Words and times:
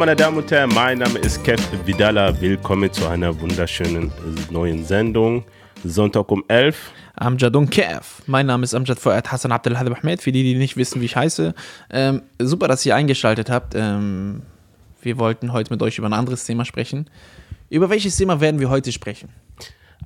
Meine 0.00 0.16
Damen 0.16 0.38
und 0.38 0.50
Herren, 0.50 0.70
mein 0.74 0.96
Name 0.96 1.18
ist 1.18 1.44
Kev 1.44 1.62
Vidala. 1.84 2.40
Willkommen 2.40 2.90
zu 2.90 3.06
einer 3.06 3.38
wunderschönen 3.38 4.10
neuen 4.50 4.82
Sendung. 4.82 5.44
Sonntag 5.84 6.30
um 6.30 6.42
11. 6.48 6.90
Amjad 7.16 7.54
und 7.54 7.68
Kev. 7.68 8.22
Mein 8.26 8.46
Name 8.46 8.64
ist 8.64 8.72
Amjad 8.72 8.98
Fuad 8.98 9.30
Hassan 9.30 9.52
Abdelhadib 9.52 9.98
Ahmed. 9.98 10.22
Für 10.22 10.32
die, 10.32 10.42
die 10.42 10.54
nicht 10.54 10.78
wissen, 10.78 11.02
wie 11.02 11.04
ich 11.04 11.16
heiße. 11.16 11.54
Ähm, 11.90 12.22
super, 12.38 12.66
dass 12.66 12.86
ihr 12.86 12.96
eingeschaltet 12.96 13.50
habt. 13.50 13.74
Ähm, 13.76 14.40
wir 15.02 15.18
wollten 15.18 15.52
heute 15.52 15.70
mit 15.70 15.82
euch 15.82 15.98
über 15.98 16.08
ein 16.08 16.14
anderes 16.14 16.46
Thema 16.46 16.64
sprechen. 16.64 17.10
Über 17.68 17.90
welches 17.90 18.16
Thema 18.16 18.40
werden 18.40 18.58
wir 18.58 18.70
heute 18.70 18.92
sprechen? 18.92 19.28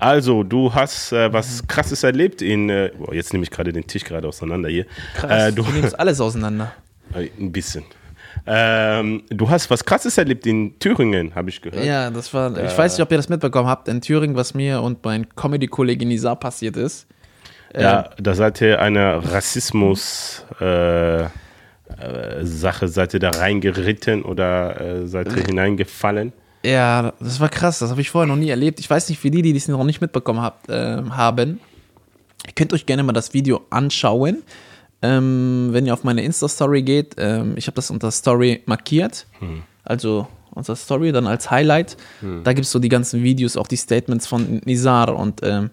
Also, 0.01 0.43
du 0.43 0.75
hast 0.75 1.13
äh, 1.13 1.33
was 1.33 1.69
Krasses 1.69 2.03
erlebt 2.03 2.43
in. 2.43 2.69
Äh, 2.69 2.91
jetzt 3.13 3.33
nehme 3.33 3.45
ich 3.45 3.51
gerade 3.53 3.73
den 3.73 3.87
Tisch 3.87 4.03
gerade 4.03 4.27
auseinander 4.27 4.69
hier. 4.69 4.87
Krass, 5.15 5.51
Äh, 5.51 5.53
du, 5.53 5.63
du, 5.63 5.71
nimmst 5.71 5.97
alles 5.97 6.21
auseinander. 6.21 6.73
Ein 7.15 7.53
bisschen. 7.53 7.85
Ähm, 8.47 9.23
du 9.31 9.49
hast 9.49 9.71
was 9.71 9.85
Krasses 9.85 10.19
erlebt 10.19 10.47
in 10.47 10.79
Thüringen, 10.79 11.35
habe 11.35 11.49
ich 11.49 11.63
gehört. 11.63 11.85
Ja, 11.85 12.11
das 12.11 12.33
war. 12.35 12.57
Ich 12.63 12.77
weiß 12.77 12.99
nicht, 12.99 13.03
ob 13.03 13.11
ihr 13.11 13.17
das 13.17 13.29
mitbekommen 13.29 13.69
habt 13.69 13.89
in 13.89 14.01
Thüringen, 14.01 14.37
was 14.37 14.55
mir 14.55 14.83
und 14.83 15.03
mein 15.05 15.29
Comedy-Kollege 15.35 16.05
Nizar 16.05 16.37
passiert 16.37 16.77
ist. 16.77 17.07
Ja, 17.75 18.11
da 18.19 18.35
seid 18.35 18.61
ihr 18.61 18.81
eine 18.81 19.33
Rassismus. 19.33 20.45
Äh, 20.61 21.25
äh, 21.99 22.45
Sache, 22.45 22.89
seid 22.89 23.15
ihr 23.15 23.21
da 23.21 23.31
reingeritten 23.31 24.23
oder 24.23 24.81
äh, 24.81 25.07
seid 25.07 25.35
ihr 25.37 25.45
hineingefallen? 25.45 26.33
Ja, 26.65 27.13
das 27.21 27.41
war 27.41 27.49
krass. 27.49 27.79
Das 27.79 27.91
habe 27.91 28.01
ich 28.01 28.11
vorher 28.11 28.27
noch 28.27 28.37
nie 28.37 28.49
erlebt. 28.49 28.81
Ich 28.81 28.89
weiß 28.89 29.09
nicht, 29.11 29.23
wie 29.23 29.31
die, 29.31 29.43
die 29.43 29.55
es 29.55 29.69
noch 29.69 29.85
nicht 29.85 30.01
mitbekommen 30.01 30.41
habt, 30.41 30.69
äh, 30.71 31.03
haben. 31.11 31.61
Ihr 32.47 32.53
könnt 32.55 32.73
euch 32.73 32.87
gerne 32.87 33.03
mal 33.03 33.13
das 33.13 33.35
Video 33.35 33.63
anschauen. 33.71 34.43
Ähm, 35.05 35.69
wenn 35.73 35.85
ihr 35.85 35.93
auf 35.93 36.03
meine 36.03 36.23
Insta-Story 36.23 36.83
geht, 36.83 37.17
ähm, 37.19 37.53
ich 37.57 37.67
habe 37.67 37.75
das 37.75 37.91
unter 37.91 38.11
Story 38.11 38.63
markiert. 38.65 39.27
Also 39.85 40.27
unser 40.53 40.77
Story 40.77 41.13
dann 41.13 41.27
als 41.27 41.51
Highlight. 41.51 41.99
Da 42.43 42.55
gibt 42.55 42.65
es 42.65 42.73
so 42.73 42.79
die 42.79 42.89
ganzen 42.89 43.23
Videos, 43.23 43.59
auch 43.59 43.67
die 43.67 43.77
Statements 43.77 44.27
von 44.27 44.63
Nizar. 44.65 45.15
Und 45.15 45.41
ähm, 45.43 45.71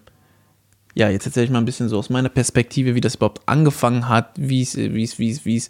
ja, 0.94 1.08
jetzt 1.08 1.24
erzähle 1.24 1.46
ich 1.46 1.50
mal 1.50 1.60
ein 1.60 1.64
bisschen 1.64 1.88
so 1.88 1.98
aus 1.98 2.10
meiner 2.10 2.28
Perspektive, 2.28 2.94
wie 2.94 3.00
das 3.00 3.14
überhaupt 3.14 3.40
angefangen 3.46 4.10
hat, 4.10 4.32
wie 4.36 4.60
es, 4.60 4.76
wie 4.76 5.02
es, 5.02 5.18
wie 5.18 5.30
es, 5.30 5.46
wie 5.46 5.56
es, 5.56 5.68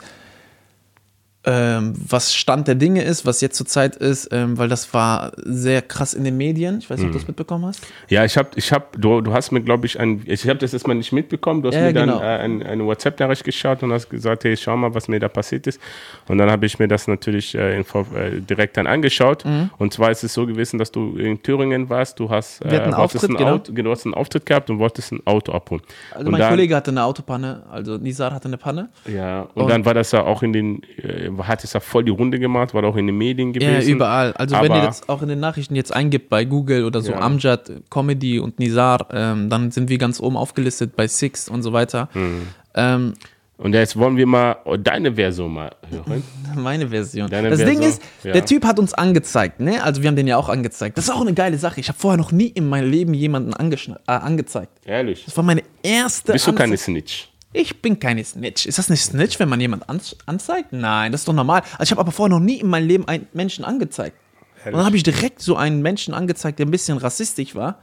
ähm, 1.44 1.94
was 2.08 2.34
Stand 2.34 2.68
der 2.68 2.76
Dinge 2.76 3.02
ist, 3.02 3.26
was 3.26 3.40
jetzt 3.40 3.56
zurzeit 3.56 3.96
ist, 3.96 4.28
ähm, 4.32 4.58
weil 4.58 4.68
das 4.68 4.94
war 4.94 5.32
sehr 5.36 5.82
krass 5.82 6.14
in 6.14 6.22
den 6.22 6.36
Medien. 6.36 6.78
Ich 6.78 6.88
weiß 6.88 6.98
nicht, 6.98 7.06
ob 7.06 7.12
du 7.12 7.18
das 7.18 7.26
mitbekommen 7.26 7.66
hast. 7.66 7.80
Ja, 8.08 8.24
ich 8.24 8.36
habe, 8.36 8.50
ich 8.54 8.72
hab, 8.72 8.92
du, 9.00 9.20
du 9.20 9.32
hast 9.32 9.50
mir, 9.50 9.60
glaube 9.60 9.86
ich, 9.86 9.98
ein, 9.98 10.22
ich 10.26 10.46
habe 10.48 10.58
das 10.60 10.72
erstmal 10.72 10.94
nicht 10.96 11.12
mitbekommen. 11.12 11.62
Du 11.62 11.68
hast 11.68 11.74
Ja, 11.74 11.82
mir 11.82 11.92
dann 11.92 12.08
genau. 12.10 12.20
äh, 12.20 12.38
ein, 12.38 12.62
eine 12.62 12.84
WhatsApp-Nachricht 12.86 13.42
geschaut 13.42 13.82
und 13.82 13.92
hast 13.92 14.08
gesagt, 14.08 14.44
hey, 14.44 14.56
schau 14.56 14.76
mal, 14.76 14.94
was 14.94 15.08
mir 15.08 15.18
da 15.18 15.28
passiert 15.28 15.66
ist. 15.66 15.80
Und 16.28 16.38
dann 16.38 16.48
habe 16.50 16.64
ich 16.66 16.78
mir 16.78 16.86
das 16.86 17.08
natürlich 17.08 17.56
äh, 17.56 17.76
in, 17.76 17.82
äh, 17.82 18.40
direkt 18.40 18.76
dann 18.76 18.86
angeschaut. 18.86 19.44
Mhm. 19.44 19.70
Und 19.78 19.92
zwar 19.92 20.12
ist 20.12 20.22
es 20.22 20.32
so 20.34 20.46
gewesen, 20.46 20.78
dass 20.78 20.92
du 20.92 21.16
in 21.16 21.42
Thüringen 21.42 21.88
warst. 21.90 22.20
Du 22.20 22.30
hast, 22.30 22.64
äh, 22.64 22.68
einen 22.68 22.94
Auftritt, 22.94 23.30
ein 23.30 23.36
genau. 23.36 23.54
Auto, 23.54 23.72
du 23.72 23.90
hast 23.90 24.04
einen 24.06 24.14
Auftritt 24.14 24.46
gehabt 24.46 24.70
und 24.70 24.78
wolltest 24.78 25.10
ein 25.12 25.20
Auto 25.26 25.50
abholen. 25.52 25.82
Also 26.12 26.26
und 26.26 26.30
mein 26.32 26.40
dann, 26.40 26.50
Kollege 26.50 26.76
hatte 26.76 26.92
eine 26.92 27.02
Autopanne, 27.02 27.64
also 27.70 27.96
Nizar 27.96 28.32
hatte 28.32 28.46
eine 28.46 28.58
Panne. 28.58 28.90
Ja, 29.06 29.42
und, 29.54 29.62
Und- 29.62 29.70
dann 29.70 29.84
war 29.84 29.94
das 29.94 30.12
ja 30.12 30.22
auch 30.22 30.42
in 30.42 30.52
den, 30.52 30.82
äh, 30.98 31.31
hat 31.42 31.64
es 31.64 31.72
ja 31.72 31.80
voll 31.80 32.04
die 32.04 32.10
Runde 32.10 32.38
gemacht, 32.38 32.74
war 32.74 32.84
auch 32.84 32.96
in 32.96 33.06
den 33.06 33.16
Medien 33.16 33.52
gewesen. 33.52 33.88
Ja, 33.88 33.94
überall. 33.94 34.32
Also 34.34 34.56
wenn 34.56 34.64
ihr 34.64 34.76
Aber- 34.78 34.86
das 34.86 35.08
auch 35.08 35.22
in 35.22 35.28
den 35.28 35.40
Nachrichten 35.40 35.74
jetzt 35.76 35.92
eingibt 35.94 36.28
bei 36.28 36.44
Google 36.44 36.84
oder 36.84 37.00
so 37.00 37.12
Ja. 37.12 37.20
Amjad, 37.20 37.70
Comedy 37.90 38.38
und 38.38 38.58
Nizar, 38.58 39.06
ähm, 39.12 39.48
dann 39.50 39.70
sind 39.70 39.88
wir 39.88 39.98
ganz 39.98 40.20
oben 40.20 40.36
aufgelistet 40.36 40.96
bei 40.96 41.06
Six 41.06 41.48
und 41.48 41.62
so 41.62 41.72
weiter. 41.72 42.08
Hm. 42.12 42.48
Ähm, 42.74 43.14
Und 43.58 43.74
jetzt 43.74 43.96
wollen 43.96 44.16
wir 44.16 44.26
mal 44.26 44.56
deine 44.82 45.14
Version 45.14 45.52
mal 45.52 45.70
hören. 45.88 46.22
meine 46.56 46.88
Version. 46.88 47.28
Deine 47.30 47.50
das 47.50 47.60
Version, 47.60 47.80
Ding 47.80 47.88
ist, 47.90 48.02
ja. 48.24 48.32
der 48.32 48.44
Typ 48.44 48.64
hat 48.64 48.78
uns 48.80 48.92
angezeigt, 48.92 49.60
ne? 49.60 49.82
Also 49.84 50.02
wir 50.02 50.08
haben 50.08 50.16
den 50.16 50.26
ja 50.26 50.36
auch 50.36 50.48
angezeigt. 50.48 50.98
Das 50.98 51.04
ist 51.04 51.10
auch 51.10 51.20
eine 51.20 51.34
geile 51.34 51.58
Sache. 51.58 51.78
Ich 51.78 51.88
habe 51.88 51.98
vorher 51.98 52.18
noch 52.18 52.32
nie 52.32 52.48
in 52.48 52.68
meinem 52.68 52.90
Leben 52.90 53.14
jemanden 53.14 53.52
äh, 53.52 54.10
angezeigt. 54.12 54.72
Ehrlich. 54.84 55.24
Das 55.26 55.36
war 55.36 55.44
meine 55.44 55.62
erste 55.82 56.32
Bist 56.32 56.46
du 56.46 56.52
keine 56.52 56.76
Snitch? 56.76 57.28
Ich 57.52 57.82
bin 57.82 57.98
keine 57.98 58.24
Snitch. 58.24 58.66
Ist 58.66 58.78
das 58.78 58.88
eine 58.88 58.96
Snitch, 58.96 59.38
wenn 59.38 59.48
man 59.48 59.60
jemanden 59.60 59.88
an 59.88 60.00
anzeigt? 60.26 60.72
Nein, 60.72 61.12
das 61.12 61.22
ist 61.22 61.28
doch 61.28 61.32
normal. 61.34 61.62
Also 61.72 61.82
ich 61.84 61.90
habe 61.90 62.00
aber 62.00 62.12
vorher 62.12 62.34
noch 62.36 62.44
nie 62.44 62.60
in 62.60 62.68
meinem 62.68 62.88
Leben 62.88 63.06
einen 63.08 63.26
Menschen 63.32 63.64
angezeigt. 63.64 64.16
Und 64.64 64.72
dann 64.74 64.84
habe 64.84 64.96
ich 64.96 65.02
direkt 65.02 65.40
so 65.42 65.56
einen 65.56 65.82
Menschen 65.82 66.14
angezeigt, 66.14 66.58
der 66.60 66.66
ein 66.66 66.70
bisschen 66.70 66.96
rassistisch 66.98 67.54
war. 67.54 67.80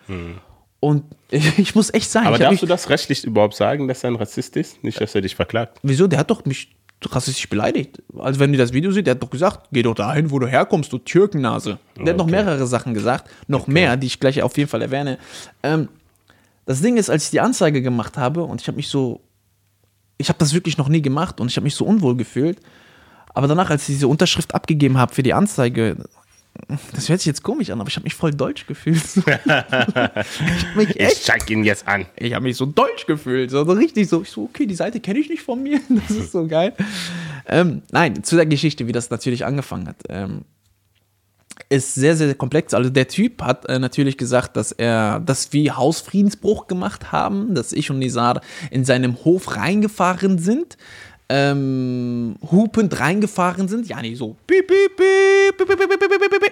Und 0.80 1.03
ich 1.30 1.75
muss 1.75 1.94
echt 1.94 2.09
sagen, 2.09 2.28
Hm. 2.28 2.34
Aber 2.35 2.44
darfst 2.44 2.62
du 2.63 2.66
das 2.68 2.90
rechtlich 2.90 3.24
überhaupt 3.25 3.56
sagen, 3.56 3.88
dass 3.88 4.03
er 4.03 4.12
ein 4.12 4.16
Rassist 4.16 4.56
ist? 4.56 4.84
Nicht, 4.84 5.00
dass 5.02 5.13
er 5.13 5.22
dich 5.22 5.35
verklagt. 5.35 5.78
wieso? 5.84 6.07
Der 6.07 6.19
hat 6.19 6.31
doch 6.31 6.46
mich 6.46 6.75
rassistisch 7.06 7.47
beleidigt. 7.50 8.01
Also 8.18 8.40
wenn 8.41 8.51
ihr 8.53 8.57
das 8.59 8.74
Video 8.74 8.91
seht, 8.91 9.07
der 9.07 9.16
hat 9.16 9.24
doch 9.24 9.30
gesagt, 9.30 9.69
geh 9.72 9.81
doch 9.84 9.94
dahin, 9.96 10.31
wo 10.31 10.40
du 10.40 10.47
herkommst, 10.47 10.91
du 10.91 10.97
Türkennase. 10.97 11.80
Der 11.97 12.07
hat 12.09 12.18
noch 12.18 12.25
Okay. 12.25 12.31
mehrere 12.31 12.68
Sachen 12.68 12.94
gesagt, 12.94 13.30
noch 13.47 13.68
mehr, 13.68 13.96
die 13.96 14.07
ich 14.07 14.19
gleich 14.19 14.41
auf 14.44 14.57
jeden 14.57 14.69
Fall 14.69 14.81
erwähne. 14.81 15.18
Ähm, 15.63 15.88
das 16.66 16.81
Ding 16.81 16.97
ist, 16.97 17.09
als 17.09 17.25
ich 17.25 17.30
die 17.31 17.40
Anzeige 17.40 17.81
gemacht 17.81 18.18
habe 18.18 18.44
und 18.44 18.59
ich 18.62 18.68
habe 18.68 18.75
mich 18.75 18.90
so, 18.90 19.22
ich 20.19 20.30
habe 20.30 20.38
das 20.38 20.53
wirklich 20.53 20.78
noch 20.78 20.90
nie 20.90 21.02
gemacht 21.02 21.40
und 21.40 21.50
ich 21.50 21.56
habe 21.56 21.63
mich 21.63 21.75
so 21.75 21.85
unwohl 21.85 22.16
gefühlt. 22.16 22.59
Aber 23.34 23.47
danach, 23.47 23.69
als 23.69 23.84
ich 23.84 23.96
diese 23.96 24.07
Unterschrift 24.07 24.53
abgegeben 24.53 24.97
habe 24.97 25.16
für 25.16 25.24
die 25.24 25.34
Anzeige, 25.34 25.96
das 26.94 27.07
hört 27.07 27.22
sich 27.22 27.28
jetzt 27.28 27.41
komisch 27.41 27.69
an, 27.69 27.80
aber 27.80 27.90
ich 27.90 27.96
habe 27.96 28.03
mich 28.03 28.16
voll 28.16 28.31
deutsch 28.31 28.68
gefühlt. 28.68 29.02
ich 29.16 30.75
mich 30.75 30.90
Ich 30.90 31.00
echt 31.00 31.24
zeig 31.24 31.50
ihn 31.50 31.63
jetzt 31.63 31.88
an. 31.88 32.06
ich 32.18 32.34
habe 32.34 32.44
mich 32.44 32.57
so 32.57 32.66
deutsch 32.66 33.06
gefühlt, 33.06 33.50
so, 33.50 33.63
so 33.63 33.72
richtig 33.72 34.09
so, 34.09 34.24
ich 34.24 34.30
so, 34.30 34.44
okay, 34.44 34.66
die 34.66 34.75
Seite 34.75 35.00
kenne 35.00 35.19
ich 35.19 35.30
nicht 35.30 35.41
von 35.41 35.63
mir, 35.63 35.80
das 35.90 36.12
ist 36.12 36.31
so 36.34 36.47
geil. 36.47 36.74
Ähm, 37.47 37.84
nein, 37.91 38.24
zu 38.24 38.36
der 38.36 38.46
Geschichte, 38.46 38.88
wie 38.88 38.91
das 38.91 39.09
natürlich 39.09 39.46
angefangen 39.46 39.88
hat, 39.88 40.03
ähm, 40.09 40.41
ist 41.67 41.95
sehr, 41.95 42.15
sehr 42.15 42.33
komplex. 42.35 42.73
Also 42.73 42.89
der 42.89 43.07
Typ 43.07 43.41
hat 43.41 43.67
äh, 43.67 43.79
natürlich 43.79 44.17
gesagt, 44.17 44.55
dass 44.55 44.71
er, 44.71 45.19
dass 45.19 45.53
wir 45.53 45.77
Hausfriedensbruch 45.77 46.67
gemacht 46.67 47.11
haben, 47.11 47.53
dass 47.53 47.73
ich 47.73 47.91
und 47.91 47.99
Nizar 47.99 48.41
in 48.71 48.85
seinem 48.85 49.23
Hof 49.25 49.55
reingefahren 49.55 50.39
sind, 50.39 50.77
ähm, 51.29 52.37
hupend 52.49 52.99
reingefahren 52.99 53.67
sind, 53.67 53.87
ja 53.87 54.01
nicht 54.01 54.17
so, 54.17 54.35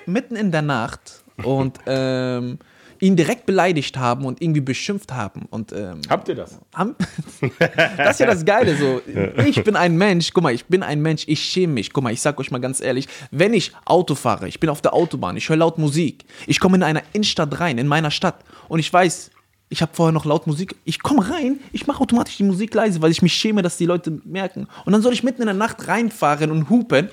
mitten 0.06 0.35
in 0.35 0.51
der 0.51 0.62
Nacht 0.62 1.24
und 1.44 1.79
ähm, 1.88 2.59
ihn 3.00 3.16
direkt 3.16 3.46
beleidigt 3.46 3.97
haben 3.97 4.25
und 4.25 4.41
irgendwie 4.41 4.62
beschimpft 4.62 5.13
haben 5.13 5.47
und 5.50 5.72
ähm, 5.72 6.02
Habt 6.09 6.28
ihr 6.30 6.35
das? 6.35 6.59
haben, 6.74 6.96
das 7.97 8.12
ist 8.12 8.19
ja 8.19 8.25
das 8.25 8.46
Geile 8.46 8.75
so. 8.75 9.02
Ich 9.46 9.63
bin 9.63 9.75
ein 9.75 9.97
Mensch, 9.97 10.31
guck 10.34 10.44
mal, 10.44 10.53
ich 10.53 10.66
bin 10.66 10.84
ein 10.84 11.02
Mensch, 11.02 11.24
ich 11.28 11.41
schäme 11.41 11.74
mich. 11.74 11.94
Guck 11.94 12.03
mal, 12.03 12.13
ich 12.13 12.22
sag 12.22 12.40
euch 12.40 12.52
mal 12.52 12.59
ganz 12.59 12.81
ehrlich, 12.81 13.07
wenn 13.31 13.53
ich 13.53 13.72
Auto 13.86 14.16
fahre, 14.16 14.47
ich 14.47 14.59
bin 14.59 14.69
auf 14.69 14.81
der 14.81 14.94
Autobahn, 14.94 15.38
ich 15.38 15.50
höre 15.50 15.57
laut 15.57 15.78
Musik, 15.78 16.25
ich 16.46 16.59
komme 16.59 16.78
in 16.78 16.84
einer 16.84 17.03
Innenstadt 17.13 17.59
rein, 17.59 17.78
in 17.78 17.88
meiner 17.88 18.12
Stadt 18.12 18.44
und 18.68 18.80
ich 18.80 18.91
weiß, 18.91 19.31
ich 19.69 19.81
habe 19.81 19.91
vorher 19.94 20.13
noch 20.13 20.25
laut 20.25 20.47
Musik, 20.47 20.75
ich 20.86 21.02
komme 21.02 21.30
rein, 21.30 21.59
ich 21.74 21.88
mache 21.88 22.02
automatisch 22.02 22.38
die 22.38 22.44
Musik 22.44 22.74
leise, 22.74 23.02
weil 23.02 23.12
ich 23.12 23.22
mich 23.22 23.34
schäme, 23.34 23.62
dass 23.62 23.78
die 23.78 23.86
Leute 23.86 24.22
merken. 24.24 24.68
Und 24.86 24.94
dann 24.94 25.02
soll 25.02 25.13
ich 25.13 25.24
mitten 25.24 25.41
in 25.41 25.47
der 25.47 25.56
Nacht 25.56 25.88
reinfahren 25.88 26.52
und 26.52 26.69
hupen. 26.69 27.09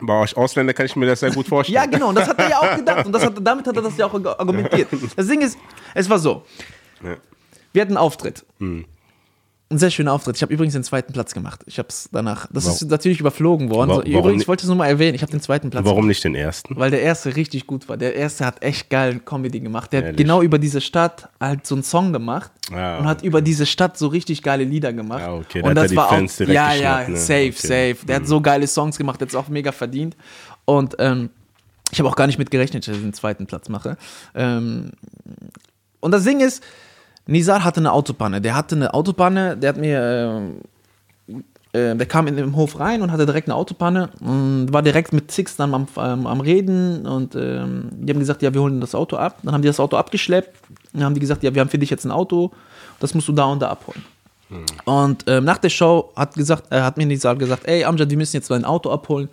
Bei 0.00 0.20
euch 0.20 0.36
Ausländer 0.36 0.72
kann 0.74 0.86
ich 0.86 0.94
mir 0.94 1.06
das 1.06 1.20
sehr 1.20 1.32
gut 1.32 1.48
vorstellen. 1.48 1.74
Ja, 1.74 1.86
genau, 1.86 2.10
und 2.10 2.14
das 2.14 2.28
hat 2.28 2.38
er 2.38 2.50
ja 2.50 2.58
auch 2.58 2.76
gedacht. 2.76 3.06
Und 3.06 3.12
hat, 3.22 3.34
damit 3.40 3.66
hat 3.66 3.76
er 3.76 3.82
das 3.82 3.96
ja 3.96 4.06
auch 4.06 4.14
argumentiert. 4.38 4.88
Das 5.16 5.26
Ding 5.26 5.40
ist, 5.40 5.58
es 5.94 6.08
war 6.08 6.18
so. 6.18 6.44
Ja. 7.02 7.16
Wir 7.72 7.82
hatten 7.82 7.92
einen 7.92 7.98
Auftritt. 7.98 8.44
Ein 9.70 9.76
sehr 9.76 9.90
schöner 9.90 10.14
Auftritt. 10.14 10.34
Ich 10.36 10.40
habe 10.42 10.50
übrigens 10.50 10.72
den 10.72 10.82
zweiten 10.82 11.12
Platz 11.12 11.34
gemacht. 11.34 11.60
Ich 11.66 11.78
habe 11.78 11.88
es 11.90 12.08
danach. 12.10 12.46
Das 12.50 12.64
ist 12.64 12.88
natürlich 12.90 13.20
überflogen 13.20 13.68
worden. 13.68 13.90
Wa- 13.90 13.94
So, 13.96 14.00
warum 14.00 14.14
übrigens, 14.14 14.42
ich 14.42 14.48
wollte 14.48 14.62
es 14.62 14.66
nur 14.68 14.76
mal 14.76 14.86
erwähnen. 14.86 15.14
Ich 15.14 15.20
habe 15.20 15.30
den 15.30 15.42
zweiten 15.42 15.68
Platz 15.68 15.84
Warum 15.84 15.96
gemacht. 15.98 16.08
nicht 16.08 16.24
den 16.24 16.34
ersten? 16.34 16.74
Weil 16.76 16.90
der 16.90 17.02
erste 17.02 17.36
richtig 17.36 17.66
gut 17.66 17.86
war. 17.86 17.98
Der 17.98 18.14
erste 18.16 18.46
hat 18.46 18.62
echt 18.62 18.88
geil 18.88 19.20
Comedy 19.22 19.60
gemacht. 19.60 19.92
Der 19.92 19.98
hat 19.98 20.04
Ehrlich? 20.06 20.16
genau 20.16 20.40
über 20.40 20.58
diese 20.58 20.80
Stadt 20.80 21.28
halt 21.38 21.66
so 21.66 21.74
einen 21.74 21.84
Song 21.84 22.14
gemacht 22.14 22.50
Ah. 22.72 22.96
und 22.98 23.04
hat 23.06 23.22
über 23.22 23.42
diese 23.42 23.66
Stadt 23.66 23.98
so 23.98 24.06
richtig 24.06 24.42
geile 24.42 24.64
Lieder 24.64 24.94
gemacht. 24.94 25.22
Ah, 25.22 25.34
okay, 25.34 25.60
da 25.60 25.68
und 25.68 25.78
hat 25.78 25.84
das 25.84 25.94
war 25.96 26.08
Fans 26.08 26.40
auch, 26.40 26.46
ja, 26.46 26.72
ja, 26.74 27.06
ne? 27.06 27.16
safe, 27.18 27.48
Okay. 27.48 27.92
safe. 27.94 28.06
Der 28.06 28.16
hat 28.16 28.26
so 28.26 28.40
geile 28.40 28.66
Songs 28.66 28.96
gemacht, 28.96 29.20
der 29.20 29.26
hat 29.26 29.30
es 29.34 29.36
auch 29.36 29.48
mega 29.48 29.72
verdient. 29.72 30.16
Und 30.64 30.96
ähm, 30.98 31.28
ich 31.90 31.98
habe 31.98 32.08
auch 32.08 32.16
gar 32.16 32.26
nicht 32.26 32.38
mit 32.38 32.50
gerechnet, 32.50 32.88
dass 32.88 32.96
ich 32.96 33.02
den 33.02 33.12
zweiten 33.12 33.46
Platz 33.46 33.68
mache. 33.68 33.98
Ähm, 34.34 34.92
und 36.00 36.10
das 36.12 36.24
Ding 36.24 36.40
ist, 36.40 36.62
Nizar 37.28 37.62
hatte 37.62 37.80
eine 37.80 37.92
Autopanne. 37.92 38.40
Der 38.40 38.56
hatte 38.56 38.74
eine 38.74 38.94
Autopanne, 38.94 39.56
der 39.56 39.68
hat 39.68 39.76
mir, 39.76 40.00
ähm, 41.28 41.36
äh, 41.72 41.94
der 41.94 42.06
kam 42.06 42.26
in 42.26 42.36
den 42.36 42.56
Hof 42.56 42.80
rein 42.80 43.02
und 43.02 43.12
hatte 43.12 43.26
direkt 43.26 43.48
eine 43.48 43.54
Autopanne 43.54 44.08
und 44.20 44.72
war 44.72 44.80
direkt 44.82 45.12
mit 45.12 45.30
Six 45.30 45.54
dann 45.56 45.74
am, 45.74 45.86
ähm, 45.98 46.26
am 46.26 46.40
Reden 46.40 47.06
und 47.06 47.34
ähm, 47.34 47.90
die 47.92 48.12
haben 48.12 48.18
gesagt, 48.18 48.40
ja, 48.40 48.52
wir 48.54 48.62
holen 48.62 48.80
das 48.80 48.94
Auto 48.94 49.16
ab. 49.16 49.40
Dann 49.42 49.52
haben 49.52 49.60
die 49.60 49.68
das 49.68 49.78
Auto 49.78 49.98
abgeschleppt 49.98 50.56
und 50.70 51.00
dann 51.00 51.04
haben 51.04 51.14
die 51.14 51.20
gesagt, 51.20 51.42
ja, 51.42 51.54
wir 51.54 51.60
haben 51.60 51.68
für 51.68 51.78
dich 51.78 51.90
jetzt 51.90 52.06
ein 52.06 52.10
Auto, 52.10 52.50
das 52.98 53.12
musst 53.12 53.28
du 53.28 53.32
da 53.32 53.44
und 53.44 53.60
da 53.60 53.68
abholen. 53.68 54.02
Und 54.86 55.24
ähm, 55.26 55.44
nach 55.44 55.58
der 55.58 55.68
Show 55.68 56.10
hat, 56.16 56.32
gesagt, 56.32 56.72
äh, 56.72 56.80
hat 56.80 56.96
mir 56.96 57.04
Nizar 57.04 57.36
gesagt, 57.36 57.68
ey 57.68 57.84
Amjad, 57.84 58.08
wir 58.08 58.16
müssen 58.16 58.36
jetzt 58.36 58.50
dein 58.50 58.64
Auto 58.64 58.90
abholen. 58.90 59.28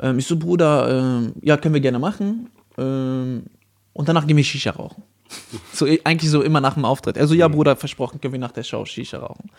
Ähm, 0.00 0.18
ich 0.18 0.26
so, 0.26 0.36
Bruder, 0.36 0.88
ähm, 0.90 1.32
ja, 1.42 1.56
können 1.56 1.74
wir 1.74 1.80
gerne 1.80 2.00
machen. 2.00 2.50
Ähm, 2.76 3.44
und 3.92 4.08
danach 4.08 4.26
gehen 4.26 4.36
wir 4.36 4.42
Shisha 4.42 4.72
rauchen. 4.72 5.04
So, 5.72 5.86
eigentlich 6.04 6.30
so 6.30 6.42
immer 6.42 6.60
nach 6.60 6.74
dem 6.74 6.84
Auftritt. 6.84 7.16
Also, 7.18 7.34
ja, 7.34 7.48
Bruder, 7.48 7.76
versprochen, 7.76 8.20
können 8.20 8.32
wir 8.34 8.40
nach 8.40 8.52
der 8.52 8.62
Show 8.64 8.84
Shisha 8.84 9.18
rauchen. 9.18 9.50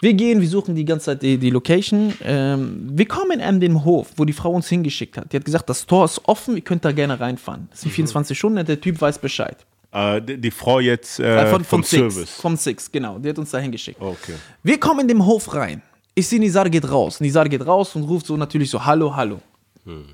Wir 0.00 0.12
gehen, 0.14 0.40
wir 0.40 0.48
suchen 0.48 0.74
die 0.74 0.84
ganze 0.84 1.06
Zeit 1.06 1.22
die, 1.22 1.38
die 1.38 1.50
Location. 1.50 2.12
Ähm, 2.22 2.88
wir 2.92 3.06
kommen 3.06 3.40
an 3.40 3.60
den 3.60 3.84
Hof, 3.84 4.08
wo 4.16 4.24
die 4.24 4.32
Frau 4.34 4.50
uns 4.50 4.68
hingeschickt 4.68 5.16
hat. 5.16 5.32
Die 5.32 5.36
hat 5.36 5.44
gesagt, 5.44 5.68
das 5.70 5.86
Tor 5.86 6.04
ist 6.04 6.20
offen, 6.28 6.56
ihr 6.56 6.62
könnt 6.62 6.84
da 6.84 6.92
gerne 6.92 7.18
reinfahren. 7.18 7.68
Das 7.70 7.80
sind 7.82 7.92
24 7.92 8.36
Stunden, 8.36 8.64
der 8.66 8.80
Typ 8.80 9.00
weiß 9.00 9.18
Bescheid. 9.18 9.56
Äh, 9.92 10.20
die, 10.20 10.36
die 10.38 10.50
Frau 10.50 10.80
jetzt 10.80 11.20
äh, 11.20 11.44
Äh, 11.44 11.46
von, 11.46 11.64
vom 11.64 11.64
von 11.64 11.82
Six. 11.84 12.14
Service. 12.14 12.30
Vom 12.32 12.56
Six, 12.56 12.92
genau. 12.92 13.18
Die 13.18 13.28
hat 13.30 13.38
uns 13.38 13.50
da 13.50 13.58
hingeschickt. 13.58 14.00
Okay. 14.00 14.34
Wir 14.62 14.78
kommen 14.78 15.00
in 15.00 15.08
den 15.08 15.24
Hof 15.24 15.54
rein. 15.54 15.80
Ich 16.14 16.28
sehe, 16.28 16.38
Nizar 16.40 16.68
geht 16.68 16.90
raus. 16.90 17.20
Nizar 17.20 17.48
geht 17.48 17.64
raus 17.66 17.94
und 17.96 18.02
ruft 18.02 18.26
so 18.26 18.36
natürlich 18.36 18.68
so, 18.70 18.84
hallo, 18.84 19.14
hallo. 19.16 19.40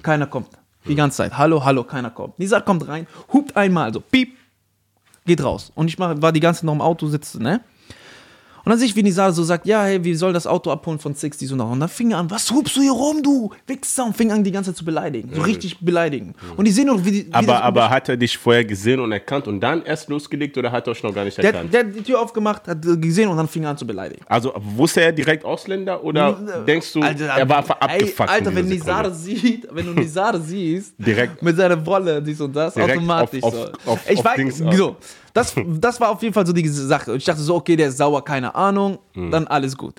Keiner 0.02 0.26
kommt. 0.26 0.48
Die 0.86 0.94
ganze 0.94 1.18
Zeit, 1.18 1.36
hallo, 1.36 1.62
hallo, 1.64 1.84
keiner 1.84 2.10
kommt. 2.10 2.38
Nizar 2.38 2.62
kommt 2.62 2.86
rein, 2.88 3.06
hupt 3.32 3.54
einmal 3.56 3.92
so, 3.92 4.00
piep, 4.00 4.34
geht 5.26 5.42
raus. 5.42 5.72
Und 5.74 5.88
ich 5.88 5.98
mach, 5.98 6.20
war 6.20 6.32
die 6.32 6.40
ganze 6.40 6.60
Zeit 6.60 6.66
noch 6.66 6.74
im 6.74 6.80
Auto 6.80 7.06
sitzen, 7.06 7.42
ne? 7.42 7.60
Und 8.64 8.70
dann 8.70 8.78
sehe 8.78 8.88
ich, 8.88 8.96
wie 8.96 9.02
Nizar 9.02 9.32
so 9.32 9.42
sagt, 9.42 9.66
ja, 9.66 9.84
hey, 9.84 10.02
wir 10.04 10.16
sollen 10.18 10.34
das 10.34 10.46
Auto 10.46 10.70
abholen 10.70 10.98
von 10.98 11.14
Six, 11.14 11.38
dies 11.38 11.50
und 11.52 11.58
das. 11.58 11.66
Und 11.68 11.80
dann 11.80 11.88
fing 11.88 12.10
er 12.10 12.18
an, 12.18 12.30
was 12.30 12.50
hupst 12.50 12.76
du 12.76 12.80
hier 12.82 12.92
rum, 12.92 13.22
du 13.22 13.50
Wichser? 13.66 14.04
Und 14.06 14.16
fing 14.16 14.30
an, 14.32 14.44
die 14.44 14.52
ganze 14.52 14.70
Zeit 14.70 14.78
zu 14.78 14.84
beleidigen. 14.84 15.30
So 15.34 15.42
richtig 15.42 15.78
beleidigen. 15.80 16.34
Und 16.56 16.66
die 16.66 16.70
sehen 16.72 16.86
nur, 16.86 17.04
wie 17.04 17.10
die. 17.10 17.26
Wie 17.26 17.32
Aber, 17.34 17.62
aber 17.62 17.88
hat 17.90 18.08
er 18.08 18.16
dich 18.16 18.36
vorher 18.36 18.64
gesehen 18.64 19.00
und 19.00 19.12
erkannt 19.12 19.48
und 19.48 19.60
dann 19.60 19.82
erst 19.84 20.08
losgelegt 20.08 20.56
oder 20.58 20.70
hat 20.70 20.86
er 20.86 20.90
euch 20.92 21.02
noch 21.02 21.14
gar 21.14 21.24
nicht 21.24 21.38
der, 21.38 21.44
erkannt? 21.44 21.72
der 21.72 21.80
hat 21.86 21.94
die 21.96 22.02
Tür 22.02 22.20
aufgemacht, 22.20 22.66
hat 22.68 22.82
gesehen 22.82 23.28
und 23.28 23.36
dann 23.36 23.48
fing 23.48 23.64
er 23.64 23.70
an 23.70 23.76
zu 23.78 23.86
beleidigen. 23.86 24.22
also 24.26 24.52
wusste 24.76 25.00
er 25.02 25.12
direkt 25.12 25.44
Ausländer 25.44 26.02
oder 26.04 26.32
denkst 26.66 26.92
du, 26.92 27.00
er 27.00 27.48
war 27.48 27.58
einfach 27.58 27.80
abgefuckt? 27.80 28.28
Alter, 28.30 28.54
wenn 28.54 28.66
Nizar 28.66 29.10
sieht, 29.10 29.66
wenn 29.70 29.86
du 29.86 29.92
Nizar 29.92 30.38
siehst, 30.38 30.94
Direkt. 30.98 31.42
mit 31.42 31.56
seiner 31.56 31.84
Wolle, 31.86 32.20
dies 32.22 32.40
und 32.40 32.54
das, 32.54 32.74
Direkt 32.74 32.96
automatisch 32.98 33.42
auf- 33.42 33.54
so. 33.54 33.60
auf- 33.62 33.86
auf- 33.86 34.10
ich 34.10 34.24
weiß, 34.24 34.58
so, 34.76 34.96
das, 35.34 35.54
das 35.78 36.00
war 36.00 36.10
auf 36.10 36.22
jeden 36.22 36.34
Fall 36.34 36.46
so 36.46 36.52
die 36.52 36.66
Sache. 36.68 37.12
Und 37.12 37.18
ich 37.18 37.24
dachte 37.24 37.40
so, 37.42 37.54
okay, 37.56 37.76
der 37.76 37.88
ist 37.88 37.98
sauer, 37.98 38.24
keine 38.24 38.54
Ahnung, 38.54 38.98
Hm. 39.14 39.30
dann 39.30 39.46
alles 39.46 39.76
gut. 39.76 39.94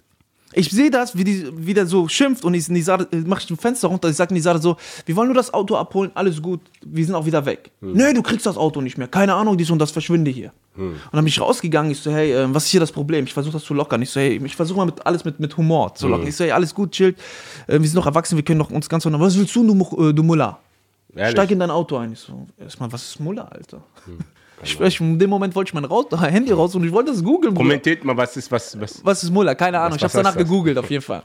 Ich 0.53 0.69
sehe 0.69 0.91
das, 0.91 1.17
wie, 1.17 1.23
die, 1.23 1.49
wie 1.65 1.73
der 1.73 1.87
so 1.87 2.09
schimpft 2.09 2.43
und 2.43 2.53
ich, 2.53 2.67
Nizar, 2.67 3.07
mach 3.25 3.39
ich 3.39 3.49
ein 3.49 3.55
Fenster 3.55 3.87
runter. 3.87 4.09
Ich 4.09 4.17
sage 4.17 4.33
Nizar 4.33 4.59
so, 4.59 4.75
wir 5.05 5.15
wollen 5.15 5.29
nur 5.29 5.35
das 5.35 5.53
Auto 5.53 5.77
abholen, 5.77 6.11
alles 6.13 6.41
gut, 6.41 6.59
wir 6.81 7.05
sind 7.05 7.15
auch 7.15 7.25
wieder 7.25 7.45
weg. 7.45 7.71
Hm. 7.79 7.93
Nee, 7.93 8.13
du 8.13 8.21
kriegst 8.21 8.45
das 8.45 8.57
Auto 8.57 8.81
nicht 8.81 8.97
mehr, 8.97 9.07
keine 9.07 9.33
Ahnung, 9.33 9.57
dies 9.57 9.71
und 9.71 9.79
das, 9.79 9.91
verschwinde 9.91 10.29
hier. 10.29 10.51
Hm. 10.75 10.89
Und 10.91 10.99
dann 11.13 11.23
bin 11.23 11.27
ich 11.27 11.39
rausgegangen, 11.39 11.91
ich 11.93 11.99
so, 12.01 12.11
hey, 12.11 12.33
äh, 12.33 12.53
was 12.53 12.65
ist 12.65 12.71
hier 12.71 12.81
das 12.81 12.91
Problem? 12.91 13.23
Ich 13.23 13.33
versuche 13.33 13.53
das 13.53 13.63
zu 13.63 13.73
lockern. 13.73 14.01
Ich 14.01 14.09
so, 14.09 14.19
hey, 14.19 14.41
ich 14.43 14.55
versuche 14.57 14.77
mal 14.77 14.85
mit, 14.85 15.05
alles 15.05 15.23
mit, 15.23 15.39
mit 15.39 15.55
Humor 15.55 15.95
zu 15.95 16.03
Hm. 16.07 16.11
lockern. 16.11 16.27
Ich 16.27 16.35
so, 16.35 16.43
hey, 16.43 16.51
alles 16.51 16.75
gut, 16.75 16.91
chillt, 16.91 17.17
äh, 17.67 17.79
wir 17.79 17.87
sind 17.87 17.95
noch 17.95 18.05
erwachsen, 18.05 18.35
wir 18.35 18.43
können 18.43 18.59
doch 18.59 18.71
uns 18.71 18.89
ganz 18.89 19.05
normal, 19.05 19.27
was 19.27 19.37
willst 19.37 19.55
du, 19.55 19.63
du, 19.65 20.09
äh, 20.09 20.13
du 20.13 20.21
Mullah? 20.21 20.59
Steig 21.29 21.51
in 21.51 21.59
dein 21.59 21.71
Auto 21.71 21.95
ein. 21.95 22.11
Ich 22.11 22.19
so, 22.19 22.45
erstmal, 22.59 22.91
was 22.91 23.03
ist 23.03 23.19
Mullah, 23.21 23.43
Alter? 23.45 23.81
Ich, 24.63 24.79
ich, 24.79 24.99
in 25.01 25.17
dem 25.17 25.29
Moment 25.29 25.55
wollte 25.55 25.69
ich 25.69 25.73
mein 25.73 25.85
raus, 25.85 26.05
Handy 26.19 26.51
raus 26.51 26.75
und 26.75 26.83
ich 26.83 26.91
wollte 26.91 27.11
das 27.11 27.23
googeln. 27.23 27.55
Kommentiert 27.55 28.03
mal, 28.03 28.15
was 28.15 28.37
ist, 28.37 28.51
was, 28.51 28.79
was. 28.79 29.03
Was 29.03 29.23
ist 29.23 29.31
Mullah? 29.31 29.55
Keine 29.55 29.79
Ahnung. 29.79 29.95
ich 29.95 30.03
was 30.03 30.13
hab's 30.13 30.13
danach 30.13 30.29
heißt 30.29 30.41
das? 30.41 30.43
gegoogelt, 30.43 30.77
auf 30.77 30.89
jeden 30.89 31.03
Fall. 31.03 31.23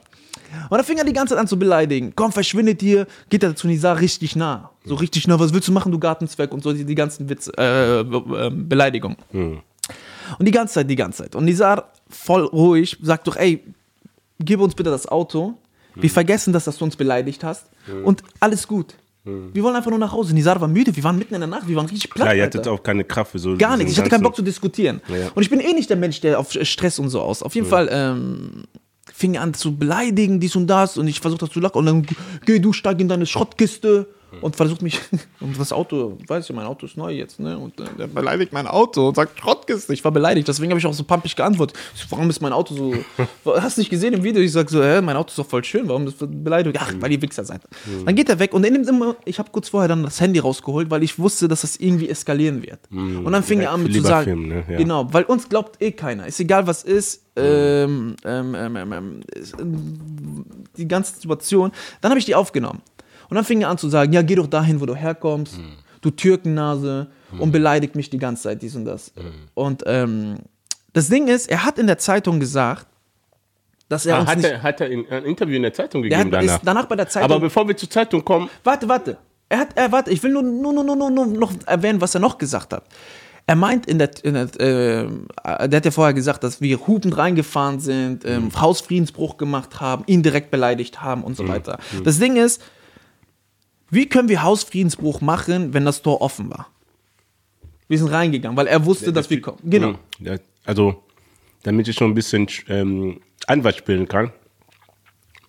Und 0.70 0.78
dann 0.78 0.84
fing 0.84 0.96
er 0.96 1.04
die 1.04 1.12
ganze 1.12 1.34
Zeit 1.34 1.40
an 1.40 1.48
zu 1.48 1.58
beleidigen. 1.58 2.12
Komm, 2.14 2.32
verschwindet 2.32 2.80
hier. 2.80 3.06
Geht 3.28 3.42
er 3.42 3.54
zu 3.54 3.66
Nizar 3.66 4.00
richtig 4.00 4.36
nah. 4.36 4.70
So 4.84 4.94
richtig 4.94 5.26
nah. 5.26 5.38
Was 5.38 5.52
willst 5.52 5.68
du 5.68 5.72
machen, 5.72 5.92
du 5.92 5.98
Gartenzwerg? 5.98 6.52
Und 6.52 6.62
so 6.62 6.72
die, 6.72 6.84
die 6.84 6.94
ganzen 6.94 7.28
Witze, 7.28 7.52
äh, 7.58 8.00
äh, 8.00 8.50
Beleidigungen. 8.50 9.16
Und 9.32 9.62
die 10.40 10.50
ganze 10.50 10.74
Zeit, 10.74 10.90
die 10.90 10.96
ganze 10.96 11.24
Zeit. 11.24 11.34
Und 11.34 11.44
Nizar, 11.44 11.92
voll 12.08 12.44
ruhig, 12.44 12.96
sagt 13.02 13.26
doch, 13.26 13.36
ey, 13.36 13.62
gib 14.38 14.60
uns 14.60 14.74
bitte 14.74 14.90
das 14.90 15.06
Auto. 15.08 15.54
Wir 15.94 16.10
vergessen 16.10 16.52
das, 16.52 16.64
dass 16.64 16.78
du 16.78 16.84
uns 16.84 16.96
beleidigt 16.96 17.42
hast. 17.42 17.66
Und 18.04 18.22
alles 18.38 18.68
gut. 18.68 18.94
Wir 19.26 19.62
wollen 19.62 19.74
einfach 19.74 19.90
nur 19.90 19.98
nach 19.98 20.12
Hause. 20.12 20.34
Nizar 20.34 20.60
war 20.60 20.68
müde. 20.68 20.94
Wir 20.94 21.02
waren 21.02 21.18
mitten 21.18 21.34
in 21.34 21.40
der 21.40 21.48
Nacht. 21.48 21.66
Wir 21.66 21.74
waren 21.76 21.86
richtig 21.86 22.10
platt. 22.10 22.26
Klar, 22.26 22.36
ihr 22.36 22.44
Alter. 22.44 22.60
hattet 22.60 22.72
auch 22.72 22.82
keine 22.82 23.02
Kraft 23.02 23.32
für 23.32 23.38
so. 23.40 23.56
Gar 23.56 23.76
nichts. 23.76 23.92
Ich 23.92 23.98
hatte 23.98 24.08
keinen 24.08 24.22
Bock 24.22 24.36
zu 24.36 24.42
diskutieren. 24.42 25.00
Ja. 25.08 25.30
Und 25.34 25.42
ich 25.42 25.50
bin 25.50 25.58
eh 25.58 25.72
nicht 25.72 25.90
der 25.90 25.96
Mensch, 25.96 26.20
der 26.20 26.38
auf 26.38 26.52
Stress 26.52 26.98
und 27.00 27.08
so 27.08 27.20
aus. 27.20 27.42
Auf 27.42 27.54
jeden 27.56 27.66
Fall 27.66 27.88
ähm, 27.90 28.64
fing 29.12 29.34
er 29.34 29.42
an 29.42 29.52
zu 29.52 29.76
beleidigen, 29.76 30.38
dies 30.38 30.54
und 30.54 30.68
das. 30.68 30.96
Und 30.96 31.08
ich 31.08 31.20
versuchte 31.20 31.46
das 31.46 31.52
zu 31.52 31.60
lachen. 31.60 31.78
Und 31.78 31.86
dann, 31.86 32.06
geh 32.44 32.60
du, 32.60 32.72
steig 32.72 33.00
in 33.00 33.08
deine 33.08 33.26
Schrottkiste. 33.26 34.06
Und 34.40 34.56
versucht 34.56 34.82
mich, 34.82 35.00
und 35.40 35.58
das 35.58 35.72
Auto, 35.72 36.18
weiß 36.26 36.48
ich, 36.48 36.54
mein 36.54 36.66
Auto 36.66 36.86
ist 36.86 36.96
neu 36.96 37.12
jetzt, 37.12 37.40
ne? 37.40 37.58
Und 37.58 37.80
äh, 37.80 37.84
der 37.98 38.06
beleidigt 38.06 38.52
mein 38.52 38.66
Auto 38.66 39.08
und 39.08 39.16
sagt 39.16 39.38
Schrottkiste. 39.38 39.92
Ich 39.92 40.04
war 40.04 40.12
beleidigt, 40.12 40.48
deswegen 40.48 40.70
habe 40.70 40.78
ich 40.78 40.86
auch 40.86 40.94
so 40.94 41.04
pampig 41.04 41.36
geantwortet. 41.36 41.76
So, 41.94 42.06
warum 42.10 42.28
ist 42.30 42.40
mein 42.40 42.52
Auto 42.52 42.74
so, 42.74 42.94
hast 43.60 43.76
du 43.76 43.80
nicht 43.80 43.90
gesehen 43.90 44.14
im 44.14 44.22
Video? 44.22 44.42
Ich 44.42 44.52
sag 44.52 44.68
so, 44.70 44.82
hä, 44.82 45.00
mein 45.00 45.16
Auto 45.16 45.28
ist 45.28 45.38
doch 45.38 45.46
voll 45.46 45.64
schön, 45.64 45.88
warum 45.88 46.06
ist 46.06 46.20
das 46.20 46.28
beleidigt? 46.30 46.76
Ach, 46.80 46.92
weil 47.00 47.12
ihr 47.12 47.22
Wichser 47.22 47.44
seid. 47.44 47.62
Dann 48.04 48.14
geht 48.14 48.28
er 48.28 48.38
weg 48.38 48.54
und 48.54 48.64
in 48.64 48.74
dem 48.74 48.84
Sinne, 48.84 49.16
ich 49.24 49.38
habe 49.38 49.50
kurz 49.50 49.68
vorher 49.68 49.88
dann 49.88 50.02
das 50.02 50.20
Handy 50.20 50.38
rausgeholt, 50.38 50.90
weil 50.90 51.02
ich 51.02 51.18
wusste, 51.18 51.48
dass 51.48 51.62
das 51.62 51.76
irgendwie 51.76 52.08
eskalieren 52.08 52.62
wird. 52.62 52.80
Und 52.90 53.32
dann 53.32 53.42
fing 53.42 53.60
er 53.60 53.72
an 53.72 53.82
mit 53.82 53.92
zu 53.94 54.02
sagen, 54.02 54.24
Film, 54.24 54.48
ne? 54.48 54.64
Ja. 54.68 54.76
genau, 54.76 55.12
weil 55.12 55.24
uns 55.24 55.48
glaubt 55.48 55.80
eh 55.82 55.92
keiner. 55.92 56.26
Ist 56.26 56.40
egal, 56.40 56.66
was 56.66 56.82
ist. 56.82 57.22
Ähm, 57.36 58.16
ähm, 58.24 58.54
ähm, 58.54 58.76
ähm, 58.76 58.92
ähm, 58.92 59.20
ähm, 59.58 60.44
die 60.76 60.88
ganze 60.88 61.14
Situation. 61.14 61.70
Dann 62.00 62.10
habe 62.10 62.18
ich 62.18 62.24
die 62.24 62.34
aufgenommen. 62.34 62.80
Und 63.28 63.34
dann 63.34 63.44
fing 63.44 63.60
er 63.62 63.68
an 63.70 63.78
zu 63.78 63.88
sagen, 63.88 64.12
ja, 64.12 64.22
geh 64.22 64.34
doch 64.34 64.46
dahin, 64.46 64.80
wo 64.80 64.86
du 64.86 64.94
herkommst, 64.94 65.58
du 66.00 66.10
Türkennase, 66.10 67.08
und 67.38 67.50
beleidigt 67.52 67.96
mich 67.96 68.08
die 68.10 68.18
ganze 68.18 68.44
Zeit, 68.44 68.62
dies 68.62 68.74
und 68.76 68.84
das. 68.84 69.12
Und 69.54 69.82
ähm, 69.86 70.36
das 70.92 71.08
Ding 71.08 71.28
ist, 71.28 71.50
er 71.50 71.64
hat 71.64 71.78
in 71.78 71.86
der 71.86 71.98
Zeitung 71.98 72.40
gesagt, 72.40 72.86
dass 73.88 74.06
er 74.06 74.16
Ah, 74.16 74.20
uns 74.20 74.30
hat, 74.30 74.36
nicht... 74.38 74.50
er, 74.50 74.62
hat 74.62 74.80
er 74.80 74.88
in, 74.90 75.06
ein 75.10 75.24
Interview 75.24 75.56
in 75.56 75.62
der 75.62 75.72
Zeitung 75.72 76.02
Der 76.02 76.10
gegeben 76.10 76.36
hat, 76.36 76.42
danach? 76.44 76.60
danach 76.64 76.86
bei 76.86 76.96
der 76.96 77.08
Zeitung... 77.08 77.30
Aber 77.30 77.40
bevor 77.40 77.68
wir 77.68 77.76
zur 77.76 77.90
Zeitung 77.90 78.24
kommen, 78.24 78.48
Warte, 78.64 78.88
warte. 78.88 79.16
Er 79.48 79.58
hat, 79.58 79.68
er, 79.76 79.92
warte, 79.92 80.10
ich 80.10 80.22
will 80.22 80.32
nur, 80.32 80.42
nur, 80.42 80.72
nur, 80.72 80.96
nur, 80.96 81.10
nur, 81.10 81.26
noch 81.26 81.52
erwähnen, 81.66 82.00
was 82.00 82.14
er 82.14 82.20
noch 82.20 82.36
gesagt 82.38 82.72
hat. 82.72 82.82
Er 83.46 83.54
meint, 83.54 83.86
in 83.86 83.98
der, 84.00 84.10
in 84.24 84.34
der, 84.34 84.44
äh, 84.60 85.06
der 85.68 85.76
hat 85.76 85.84
ja 85.84 85.92
vorher 85.92 86.14
gesagt, 86.14 86.42
dass 86.42 86.60
wir 86.60 86.84
hupend 86.88 87.16
reingefahren 87.16 87.78
sind, 87.78 88.24
ähm, 88.24 88.50
Hausfriedensbruch 88.60 89.36
gemacht 89.36 89.78
haben, 89.78 90.02
ihn 90.06 90.24
direkt 90.24 90.50
beleidigt 90.50 91.00
haben 91.00 91.22
und 91.22 91.36
so 91.36 91.46
weiter. 91.46 91.78
Das 92.02 92.18
Ding 92.18 92.34
ist, 92.36 92.60
wie 93.90 94.08
können 94.08 94.28
wir 94.28 94.42
Hausfriedensbruch 94.42 95.20
machen, 95.20 95.72
wenn 95.74 95.84
das 95.84 96.02
Tor 96.02 96.20
offen 96.20 96.50
war? 96.50 96.68
Wir 97.88 97.98
sind 97.98 98.08
reingegangen, 98.08 98.56
weil 98.56 98.66
er 98.66 98.84
wusste, 98.84 99.12
dass 99.12 99.30
wir 99.30 99.40
kommen. 99.40 99.58
Genau. 99.62 99.94
Ja, 100.18 100.36
also, 100.64 101.02
damit 101.62 101.86
ich 101.86 101.96
schon 101.96 102.10
ein 102.10 102.14
bisschen 102.14 102.48
ähm, 102.68 103.20
Anwalt 103.46 103.76
spielen 103.76 104.08
kann, 104.08 104.32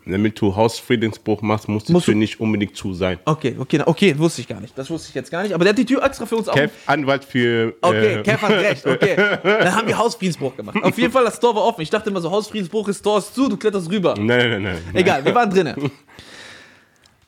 damit 0.06 0.40
du 0.40 0.56
Hausfriedensbruch 0.56 1.42
machst, 1.42 1.68
muss 1.68 1.86
die 1.86 1.92
Musst 1.94 2.06
Tür 2.06 2.14
du- 2.14 2.20
nicht 2.20 2.40
unbedingt 2.40 2.78
zu 2.78 2.94
sein. 2.94 3.18
Okay, 3.26 3.56
okay, 3.60 3.82
okay, 3.86 4.18
wusste 4.18 4.42
ich 4.42 4.48
gar 4.48 4.62
nicht. 4.62 4.78
Das 4.78 4.90
wusste 4.90 5.10
ich 5.10 5.16
jetzt 5.16 5.32
gar 5.32 5.44
nicht. 5.44 5.54
Aber 5.54 5.64
der 5.66 5.72
hat 5.74 5.80
die 5.80 5.86
Tür 5.86 6.04
extra 6.04 6.26
für 6.26 6.38
uns 6.38 6.48
auf. 6.48 6.56
Kev, 6.56 6.72
Anwalt 6.86 7.26
für. 7.26 7.74
Okay, 7.82 8.14
äh, 8.20 8.24
Kev 8.24 8.42
hat 8.42 8.52
recht, 8.52 8.86
okay. 8.86 9.16
Dann 9.44 9.76
haben 9.76 9.88
wir 9.88 9.98
Hausfriedensbruch 9.98 10.56
gemacht. 10.56 10.78
Auf 10.82 10.98
jeden 10.98 11.12
Fall, 11.12 11.26
das 11.26 11.40
Tor 11.40 11.56
war 11.56 11.64
offen. 11.66 11.82
Ich 11.82 11.90
dachte 11.90 12.10
immer 12.10 12.22
so, 12.22 12.30
Hausfriedensbruch 12.32 12.88
ist 12.88 13.02
Tor 13.02 13.18
ist 13.18 13.34
zu, 13.36 13.50
du 13.50 13.58
kletterst 13.58 13.90
rüber. 13.92 14.14
Nein, 14.18 14.50
nein, 14.50 14.62
nein. 14.64 14.78
Egal, 14.94 15.26
wir 15.26 15.34
waren 15.36 15.50
drinnen. 15.50 15.92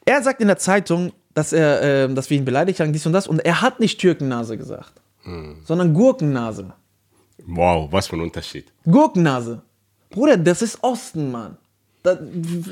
Er 0.09 0.23
sagt 0.23 0.41
in 0.41 0.47
der 0.47 0.57
Zeitung, 0.57 1.11
dass, 1.35 1.53
er, 1.53 1.81
ähm, 1.83 2.15
dass 2.15 2.29
wir 2.29 2.37
ihn 2.37 2.45
beleidigt 2.45 2.79
haben, 2.79 2.91
dies 2.93 3.05
und 3.05 3.13
das. 3.13 3.27
Und 3.27 3.39
er 3.45 3.61
hat 3.61 3.79
nicht 3.79 3.99
Türkennase 4.01 4.57
gesagt, 4.57 4.93
sondern 5.65 5.93
Gurkennase. 5.93 6.73
Wow, 7.45 7.91
was 7.91 8.07
für 8.07 8.15
ein 8.15 8.21
Unterschied. 8.21 8.65
Gurkennase. 8.85 9.61
Bruder, 10.09 10.37
das 10.37 10.61
ist 10.63 10.83
Osten, 10.83 11.31
Mann. 11.31 11.57
Da, 12.01 12.17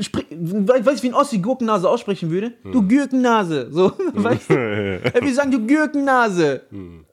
sprich, 0.01 0.25
we- 0.31 0.85
weißt 0.85 0.99
du, 0.99 1.03
wie 1.03 1.09
ein 1.09 1.13
Ossi 1.13 1.37
Gurkennase 1.39 1.87
aussprechen 1.89 2.29
würde? 2.31 2.53
Du 2.63 2.87
Gürkennase. 2.87 3.67
So, 3.71 3.91
weißt 4.13 4.49
du? 4.49 4.53
Wir 5.25 5.33
sagen, 5.35 5.51
du 5.51 5.65
Gürkennase. 5.67 6.61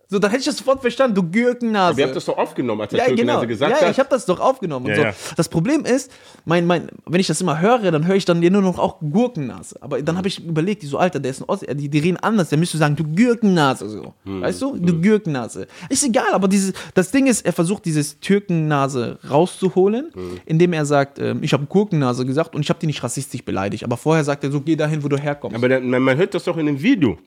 So, 0.06 0.18
da 0.18 0.28
hätte 0.28 0.40
ich 0.40 0.44
das 0.46 0.58
sofort 0.58 0.80
verstanden, 0.82 1.14
du 1.14 1.23
Gürkennase. 1.23 1.90
Aber 1.92 1.99
ihr 2.00 2.04
habt 2.06 2.16
das 2.16 2.25
doch 2.26 2.37
aufgenommen, 2.37 2.82
als 2.82 2.90
der 2.90 2.99
Ja, 3.00 3.06
Türkennase 3.06 3.40
genau. 3.40 3.49
gesagt 3.49 3.73
ja, 3.73 3.87
hat. 3.87 3.90
ich 3.90 3.99
habe 3.99 4.08
das 4.11 4.26
doch 4.26 4.38
aufgenommen. 4.38 4.84
Und 4.87 4.90
Ja, 4.92 4.96
so. 4.96 5.02
ja. 5.02 5.12
Das 5.37 5.49
Problem 5.49 5.84
ist, 5.84 6.11
mein, 6.44 6.66
mein, 6.66 6.88
wenn 7.06 7.20
ich 7.20 7.26
das 7.26 7.40
immer 7.40 7.61
höre, 7.61 7.90
dann 7.90 8.06
höre 8.06 8.14
ich 8.16 8.25
dann 8.26 8.40
nur 8.40 8.62
noch 8.62 8.78
auch 8.78 8.99
Gurkennase. 9.00 9.76
Aber 9.80 10.00
dann 10.02 10.16
habe 10.18 10.28
ich 10.28 10.44
überlegt, 10.46 10.82
die 10.82 10.87
so, 10.87 10.99
Alter, 10.99 11.20
der 11.20 11.30
ist 11.30 11.40
ein 11.40 11.49
Ossi, 11.49 11.66
die, 11.75 11.88
die 11.88 11.99
reden 11.99 12.18
anders, 12.18 12.50
der 12.50 12.58
müsste 12.58 12.76
sagen, 12.78 12.96
du 12.96 13.04
Gürkennase. 13.04 13.88
So. 13.88 14.12
Hm. 14.25 14.42
Weißt 14.42 14.61
du? 14.61 14.76
Du 14.76 15.00
Gürkennase. 15.00 15.66
Ist 15.88 16.04
egal, 16.04 16.32
aber 16.32 16.49
dieses, 16.49 16.75
das 16.92 17.11
Ding 17.11 17.26
ist, 17.26 17.44
er 17.46 17.52
versucht, 17.54 17.84
dieses 17.87 18.20
Türkennase 18.20 19.18
rauszuholen, 19.30 20.11
Hm. 20.14 20.40
indem 20.46 20.73
er 20.75 20.84
sagt, 20.84 21.18
ähm, 21.18 21.42
ich 21.42 21.52
habe 21.52 21.64
Gurkennase 21.66 22.26
gesagt 22.26 22.54
und 22.54 22.61
ich 22.62 22.68
habe 22.68 22.78
die 22.78 22.87
nicht 22.87 23.02
rassistisch 23.02 23.44
beleidigt. 23.44 23.84
Aber 23.84 23.96
vorher 23.96 24.23
sagt 24.25 24.44
er 24.44 24.50
so, 24.50 24.61
geh 24.61 24.76
dahin, 24.76 25.02
wo 25.02 25.08
du 25.08 25.16
herkommst. 25.16 25.56
Aber 25.56 25.68
dann, 25.68 25.88
man, 25.88 26.02
man 26.02 26.16
hört 26.16 26.34
das 26.34 26.44
doch 26.44 26.56
in 26.56 26.66
dem 26.66 26.80
Video. 26.82 27.18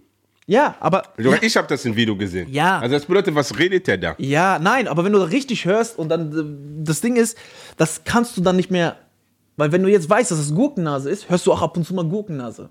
Ja, 0.47 0.75
aber. 0.79 1.03
Sogar 1.17 1.43
ich 1.43 1.55
habe 1.57 1.67
das 1.67 1.85
im 1.85 1.95
Video 1.95 2.15
gesehen. 2.15 2.47
Ja. 2.51 2.79
Also 2.79 2.95
das 2.95 3.05
bedeutet, 3.05 3.35
was 3.35 3.57
redet 3.59 3.85
der 3.87 3.97
da? 3.97 4.15
Ja, 4.17 4.57
nein, 4.59 4.87
aber 4.87 5.03
wenn 5.05 5.11
du 5.11 5.19
richtig 5.19 5.65
hörst 5.65 5.99
und 5.99 6.09
dann 6.09 6.31
äh, 6.31 6.83
das 6.85 7.01
Ding 7.01 7.15
ist, 7.17 7.37
das 7.77 8.01
kannst 8.05 8.35
du 8.37 8.41
dann 8.41 8.55
nicht 8.55 8.71
mehr, 8.71 8.95
weil 9.57 9.71
wenn 9.71 9.83
du 9.83 9.89
jetzt 9.89 10.09
weißt, 10.09 10.31
dass 10.31 10.39
es 10.39 10.55
Gurkennase 10.55 11.09
ist, 11.09 11.29
hörst 11.29 11.45
du 11.45 11.51
auch 11.53 11.61
ab 11.61 11.75
und 11.77 11.85
zu 11.85 11.93
mal 11.93 12.05
Gurkennase. 12.05 12.69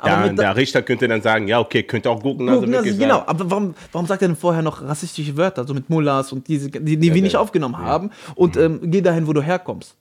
Aber 0.00 0.08
Ja, 0.10 0.26
mit 0.26 0.38
der 0.40 0.56
Richter 0.56 0.82
könnte 0.82 1.06
dann 1.06 1.22
sagen, 1.22 1.46
ja, 1.46 1.60
okay, 1.60 1.84
könnte 1.84 2.10
auch 2.10 2.20
Gurkennase 2.20 2.58
Gurkennase, 2.58 2.84
wirklich 2.84 2.98
genau. 3.00 3.18
sein. 3.18 3.28
Aber 3.28 3.48
warum, 3.50 3.74
warum 3.92 4.06
sagt 4.08 4.20
er 4.22 4.26
denn 4.28 4.36
vorher 4.36 4.60
noch 4.60 4.82
rassistische 4.82 5.36
Wörter, 5.36 5.64
so 5.64 5.72
mit 5.72 5.88
Mullahs 5.88 6.32
und 6.32 6.48
diese, 6.48 6.68
die, 6.68 6.96
die 6.96 7.00
wir 7.00 7.12
der- 7.12 7.22
nicht 7.22 7.36
aufgenommen 7.36 7.78
haben? 7.78 8.10
Und 8.34 8.56
ähm, 8.56 8.80
geh 8.82 9.00
dahin, 9.02 9.26
wo 9.28 9.32
du 9.32 9.40
herkommst. 9.40 9.94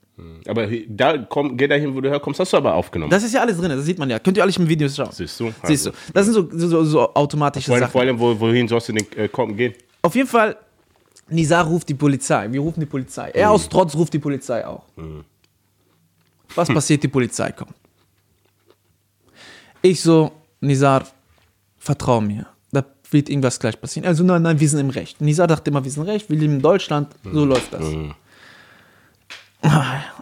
Aber 0.48 0.68
da, 0.88 1.18
komm, 1.18 1.56
geh 1.58 1.68
dahin, 1.68 1.96
wo 1.96 2.02
du 2.02 2.10
herkommst, 2.10 2.40
hast 2.40 2.54
du 2.54 2.58
aber 2.58 2.74
aufgenommen. 2.74 3.10
Das 3.10 3.24
ist 3.24 3.34
ja 3.34 3.42
alles 3.42 3.58
drin, 3.58 3.70
das 3.70 3.86
sieht 3.86 3.98
man 3.98 4.10
ja. 4.10 4.20
Könnt 4.20 4.38
ihr 4.38 4.44
alles 4.44 4.58
im 4.58 4.68
Video 4.68 4.88
schauen. 4.90 5.12
Siehst 5.12 5.40
du? 5.40 5.52
Siehst 5.64 5.86
du. 5.86 5.92
Das 6.14 6.26
sind 6.26 6.34
so, 6.34 6.48
so, 6.52 6.84
so 6.84 7.14
automatische 7.14 7.68
vor 7.68 7.76
allem, 7.76 7.82
Sachen. 7.84 7.92
vor 7.92 8.02
allem 8.02 8.20
wo, 8.20 8.40
wohin 8.40 8.68
sollst 8.68 8.90
du 8.90 8.94
denn 8.94 9.06
äh, 9.16 9.28
kommen, 9.28 9.56
gehen? 9.56 9.74
Auf 10.02 10.16
jeden 10.16 10.28
Fall 10.28 10.58
Nizar 11.30 11.66
ruft 11.66 11.88
die 11.90 11.94
Polizei. 11.94 12.52
Wir 12.52 12.60
rufen 12.60 12.80
die 12.82 12.86
Polizei. 12.86 13.30
Er 13.30 13.52
aus 13.52 13.70
Trotz 13.70 13.96
ruft 13.96 14.14
die 14.14 14.20
Polizei 14.20 14.66
auch. 14.66 14.84
Was 16.56 16.68
passiert? 16.68 17.04
Die 17.04 17.08
Polizei 17.08 17.52
kommt. 17.52 17.74
Ich 19.82 20.02
so, 20.02 20.32
Nizar, 20.60 21.08
vertrau 21.78 22.20
mir. 22.22 22.48
Da 22.72 22.84
wird 23.10 23.30
irgendwas 23.30 23.60
gleich 23.60 23.80
passieren. 23.80 24.08
Also 24.08 24.24
nein, 24.24 24.42
nein, 24.42 24.60
wir 24.60 24.68
sind 24.70 24.80
im 24.80 24.90
Recht. 24.90 25.22
Nizar 25.22 25.48
dachte 25.48 25.72
immer, 25.72 25.84
wir 25.84 25.90
sind 25.90 26.04
im 26.04 26.10
Recht, 26.10 26.30
wir 26.30 26.38
leben 26.38 26.56
in 26.56 26.62
Deutschland. 26.62 27.16
So 27.24 27.46
läuft 27.46 27.74
das. 27.74 27.86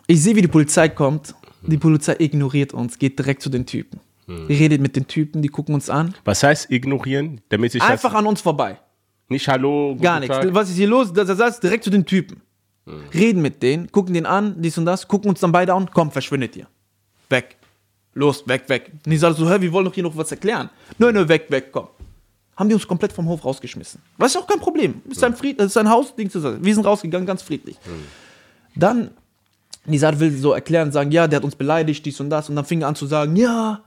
Ich 0.08 0.22
sehe, 0.22 0.36
wie 0.36 0.42
die 0.42 0.48
Polizei 0.48 0.90
kommt. 0.90 1.34
Die 1.62 1.78
Polizei 1.78 2.16
ignoriert 2.20 2.74
uns, 2.74 2.98
geht 2.98 3.20
direkt 3.20 3.42
zu 3.42 3.50
den 3.50 3.66
Typen. 3.66 4.00
Redet 4.28 4.80
mit 4.82 4.96
den 4.96 5.08
Typen, 5.08 5.42
die 5.42 5.48
gucken 5.50 5.74
uns 5.74 5.90
an. 5.90 6.14
Was 6.24 6.44
heißt 6.44 6.70
ignorieren? 6.72 7.42
Damit 7.50 7.74
ich 7.74 7.82
Einfach 7.82 8.14
an 8.14 8.28
uns 8.28 8.42
vorbei. 8.42 8.78
nicht 9.28 9.48
Hallo, 9.48 9.98
Gar 10.00 10.20
nichts. 10.20 10.36
Tag. 10.36 10.54
Was 10.54 10.70
ist 10.70 10.76
hier 10.76 10.88
los? 10.88 11.12
Das 11.14 11.40
heißt 11.40 11.64
direkt 11.64 11.84
zu 11.84 11.90
den 11.90 12.06
Typen. 12.06 12.42
Reden 13.14 13.42
mit 13.42 13.62
denen, 13.62 13.92
gucken 13.92 14.14
den 14.14 14.26
an, 14.26 14.56
dies 14.62 14.78
und 14.78 14.86
das, 14.86 15.08
gucken 15.08 15.30
uns 15.30 15.40
dann 15.40 15.52
beide 15.52 15.74
an, 15.74 15.90
komm, 15.94 16.12
verschwindet 16.12 16.56
ihr. 16.56 16.68
Weg. 17.30 17.56
Los, 18.16 18.48
weg, 18.48 18.64
weg. 18.68 18.92
Und 19.06 19.12
die 19.12 19.18
sagen 19.18 19.36
so, 19.36 19.48
hör, 19.48 19.62
wir 19.62 19.72
wollen 19.72 19.86
doch 19.86 19.94
hier 19.94 20.04
noch 20.04 20.18
was 20.18 20.32
erklären. 20.32 20.70
Nö, 20.98 21.12
nö, 21.12 21.28
weg, 21.28 21.46
weg, 21.50 21.68
komm. 21.72 21.88
Haben 22.56 22.68
die 22.70 22.76
uns 22.76 22.88
komplett 22.88 23.14
vom 23.14 23.28
Hof 23.28 23.46
rausgeschmissen. 23.46 24.02
Was 24.18 24.34
ist 24.34 24.42
auch 24.42 24.48
kein 24.48 24.60
Problem. 24.60 25.02
Ist 25.10 25.24
ein 25.24 25.36
Fried, 25.36 25.60
das 25.60 25.68
ist 25.68 25.78
ein 25.78 25.90
Haus, 25.90 26.16
Ding 26.16 26.30
zu 26.30 26.40
sagen. 26.40 26.58
Wir 26.64 26.74
sind 26.74 26.86
rausgegangen, 26.86 27.26
ganz 27.28 27.42
friedlich. 27.44 27.78
Dann, 28.76 29.12
Nizar 29.86 30.20
will 30.20 30.32
so 30.32 30.54
erklären, 30.54 30.92
sagen, 30.92 31.12
ja, 31.12 31.28
der 31.28 31.38
hat 31.38 31.44
uns 31.44 31.56
beleidigt, 31.56 32.06
dies 32.06 32.20
und 32.20 32.30
das. 32.30 32.50
Und 32.50 32.56
dann 32.56 32.66
fing 32.66 32.82
er 32.82 32.90
an 32.90 32.96
zu 32.96 33.06
sagen, 33.06 33.36
ja, 33.36 33.82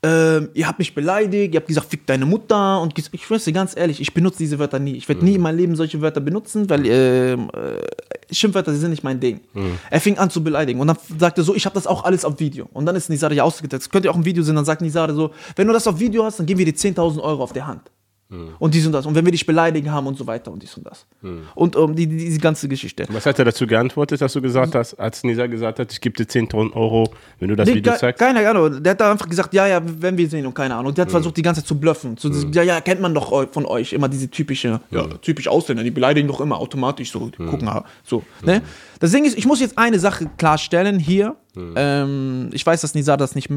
ähm, 0.00 0.50
ihr 0.54 0.68
habt 0.68 0.78
mich 0.78 0.94
beleidigt, 0.94 1.54
ihr 1.54 1.58
habt 1.58 1.66
gesagt, 1.66 1.88
fick 1.90 2.06
deine 2.06 2.24
Mutter. 2.24 2.80
Und 2.80 2.94
ich 2.96 3.24
schwör's 3.24 3.44
dir 3.44 3.52
ganz 3.52 3.76
ehrlich, 3.76 4.00
ich 4.00 4.14
benutze 4.14 4.38
diese 4.38 4.58
Wörter 4.58 4.78
nie. 4.78 4.94
Ich 4.94 5.08
werde 5.08 5.24
nie 5.24 5.34
in 5.34 5.40
meinem 5.40 5.56
Leben 5.56 5.76
solche 5.76 6.00
Wörter 6.00 6.20
benutzen, 6.20 6.70
weil 6.70 6.86
ähm, 6.86 7.50
äh, 7.52 8.34
Schimpfwörter 8.34 8.74
sind 8.74 8.90
nicht 8.90 9.02
mein 9.02 9.18
Ding. 9.18 9.40
Er 9.90 10.00
fing 10.00 10.18
an 10.18 10.30
zu 10.30 10.44
beleidigen 10.44 10.80
und 10.80 10.86
dann 10.86 10.98
sagte 11.18 11.40
er 11.40 11.44
so, 11.44 11.54
ich 11.54 11.64
habe 11.64 11.74
das 11.74 11.86
auch 11.86 12.04
alles 12.04 12.24
auf 12.24 12.38
Video. 12.38 12.68
Und 12.72 12.86
dann 12.86 12.94
ist 12.94 13.10
Nizar 13.10 13.32
ja 13.32 13.42
ausgetestet. 13.42 13.86
Das 13.86 13.90
könnte 13.90 14.06
ja 14.06 14.12
auch 14.12 14.16
ein 14.16 14.24
Video 14.24 14.42
sein, 14.42 14.54
dann 14.54 14.64
sagt 14.64 14.82
Nizar 14.82 15.12
so, 15.12 15.32
wenn 15.56 15.66
du 15.66 15.72
das 15.72 15.86
auf 15.86 15.98
Video 15.98 16.24
hast, 16.24 16.38
dann 16.38 16.46
geben 16.46 16.58
wir 16.58 16.66
dir 16.66 16.74
10.000 16.74 17.20
Euro 17.20 17.42
auf 17.42 17.52
der 17.52 17.66
Hand. 17.66 17.90
Und 18.58 18.74
dies 18.74 18.84
und 18.84 18.92
das. 18.92 19.06
Und 19.06 19.14
wenn 19.14 19.24
wir 19.24 19.32
dich 19.32 19.46
beleidigen 19.46 19.90
haben 19.90 20.06
und 20.06 20.18
so 20.18 20.26
weiter 20.26 20.50
und 20.52 20.62
dies 20.62 20.76
und 20.76 20.84
das. 20.86 21.06
Und 21.54 21.76
ähm, 21.76 21.94
die, 21.96 22.06
die, 22.06 22.16
diese 22.18 22.38
ganze 22.40 22.68
Geschichte. 22.68 23.06
Was 23.10 23.24
hat 23.24 23.38
er 23.38 23.46
dazu 23.46 23.66
geantwortet, 23.66 24.20
dass 24.20 24.34
du 24.34 24.42
gesagt 24.42 24.74
hast, 24.74 24.94
als 24.94 25.24
Nisa 25.24 25.46
gesagt 25.46 25.78
hat, 25.78 25.90
ich 25.92 26.00
gebe 26.00 26.14
dir 26.16 26.24
10.000 26.30 26.74
Euro, 26.74 27.10
wenn 27.38 27.48
du 27.48 27.56
das 27.56 27.66
Nee, 27.68 27.76
Video 27.76 27.92
ke- 27.94 27.98
zeigst? 27.98 28.18
Keine 28.20 28.46
Ahnung. 28.46 28.82
Der 28.82 28.90
hat 28.90 29.00
da 29.00 29.10
einfach 29.12 29.28
gesagt, 29.28 29.54
ja, 29.54 29.66
ja, 29.66 29.80
wenn 29.82 30.18
wir 30.18 30.28
sehen 30.28 30.44
und 30.46 30.54
keine 30.54 30.74
Ahnung. 30.74 30.92
Der 30.94 31.06
hat 31.06 31.10
versucht, 31.10 31.36
die 31.38 31.42
ganze 31.42 31.62
Zeit 31.62 31.68
zu 31.68 31.80
bluffen. 31.80 32.18
Zu, 32.18 32.28
Ja, 32.52 32.62
ja, 32.62 32.80
kennt 32.82 33.00
man 33.00 33.14
doch 33.14 33.50
von 33.50 33.64
euch 33.64 33.94
immer 33.94 34.08
diese 34.10 34.28
typische, 34.28 34.80
ja, 34.90 35.06
typisch 35.22 35.48
Ausländer, 35.48 35.82
die 35.82 35.90
beleidigen 35.90 36.28
doch 36.28 36.40
immer 36.42 36.58
automatisch 36.58 37.10
so, 37.12 37.30
die 37.30 37.36
gucken 37.46 37.70
so. 38.04 38.22
Ne? 38.44 38.60
Das 39.00 39.10
Ding 39.12 39.24
ist, 39.24 39.38
ich 39.38 39.46
muss 39.46 39.60
jetzt 39.60 39.78
eine 39.78 39.98
Sache 39.98 40.28
klarstellen 40.36 40.98
hier. 40.98 41.36
Ähm, 41.76 42.50
ich 42.52 42.64
weiß, 42.64 42.82
dass 42.82 42.94
Nisa 42.94 43.16
das 43.16 43.34
nicht 43.34 43.48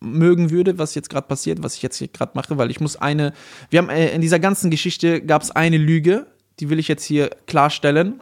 mögen 0.00 0.50
würde, 0.50 0.78
was 0.78 0.94
jetzt 0.94 1.10
gerade 1.10 1.26
passiert, 1.26 1.62
was 1.62 1.76
ich 1.76 1.82
jetzt 1.82 1.96
hier 1.96 2.08
gerade 2.08 2.32
mache, 2.34 2.58
weil 2.58 2.70
ich 2.70 2.80
muss 2.80 2.96
eine, 2.96 3.32
wir 3.70 3.78
haben 3.78 3.88
äh, 3.88 4.14
in 4.14 4.20
dieser 4.20 4.38
ganzen 4.38 4.70
Geschichte 4.70 5.22
gab 5.22 5.42
es 5.42 5.50
eine 5.50 5.78
Lüge, 5.78 6.26
die 6.60 6.70
will 6.70 6.78
ich 6.78 6.88
jetzt 6.88 7.04
hier 7.04 7.30
klarstellen. 7.46 8.20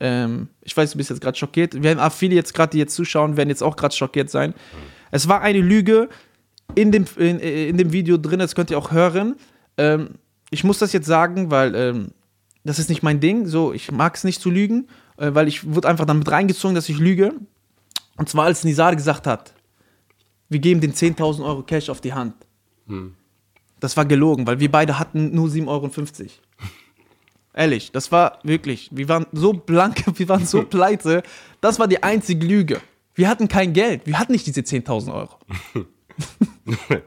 Ähm, 0.00 0.48
ich 0.62 0.76
weiß, 0.76 0.92
du 0.92 0.98
bist 0.98 1.10
jetzt 1.10 1.20
gerade 1.20 1.38
schockiert. 1.38 1.82
Wir 1.82 1.96
haben 1.96 2.10
viele 2.10 2.34
jetzt 2.34 2.54
gerade, 2.54 2.70
die 2.72 2.78
jetzt 2.78 2.94
zuschauen, 2.94 3.36
werden 3.36 3.48
jetzt 3.48 3.62
auch 3.62 3.76
gerade 3.76 3.94
schockiert 3.94 4.30
sein. 4.30 4.54
Es 5.10 5.28
war 5.28 5.40
eine 5.42 5.60
Lüge 5.60 6.08
in 6.74 6.92
dem, 6.92 7.04
in, 7.16 7.38
in 7.38 7.76
dem 7.76 7.92
Video 7.92 8.16
drin, 8.16 8.38
das 8.38 8.54
könnt 8.54 8.70
ihr 8.70 8.78
auch 8.78 8.92
hören. 8.92 9.36
Ähm, 9.76 10.10
ich 10.50 10.64
muss 10.64 10.78
das 10.78 10.92
jetzt 10.92 11.06
sagen, 11.06 11.50
weil 11.50 11.74
ähm, 11.74 12.12
das 12.64 12.78
ist 12.78 12.88
nicht 12.88 13.02
mein 13.02 13.20
Ding. 13.20 13.46
So, 13.46 13.72
ich 13.72 13.90
mag 13.90 14.16
es 14.16 14.24
nicht 14.24 14.40
zu 14.40 14.50
lügen, 14.50 14.88
äh, 15.16 15.30
weil 15.32 15.48
ich 15.48 15.72
wurde 15.72 15.88
einfach 15.88 16.06
damit 16.06 16.30
reingezogen, 16.30 16.74
dass 16.74 16.88
ich 16.88 16.98
lüge. 16.98 17.34
Und 18.16 18.28
zwar, 18.28 18.46
als 18.46 18.64
Nizar 18.64 18.94
gesagt 18.94 19.26
hat, 19.26 19.54
wir 20.50 20.58
geben 20.58 20.80
den 20.82 20.92
10.000 20.92 21.42
Euro 21.44 21.62
Cash 21.62 21.88
auf 21.88 22.00
die 22.02 22.12
Hand. 22.12 22.34
Das 23.80 23.96
war 23.96 24.04
gelogen, 24.04 24.46
weil 24.46 24.60
wir 24.60 24.70
beide 24.70 24.98
hatten 24.98 25.34
nur 25.34 25.48
7,50 25.48 25.66
Euro. 25.68 25.90
Ehrlich, 27.54 27.90
das 27.92 28.12
war 28.12 28.38
wirklich, 28.42 28.88
wir 28.92 29.08
waren 29.08 29.26
so 29.32 29.52
blank, 29.54 30.04
wir 30.18 30.28
waren 30.28 30.44
so 30.44 30.62
pleite. 30.62 31.22
Das 31.62 31.78
war 31.78 31.88
die 31.88 32.02
einzige 32.02 32.46
Lüge. 32.46 32.80
Wir 33.14 33.28
hatten 33.28 33.48
kein 33.48 33.72
Geld, 33.72 34.02
wir 34.06 34.18
hatten 34.18 34.32
nicht 34.32 34.46
diese 34.46 34.60
10.000 34.60 35.14
Euro. 35.14 35.36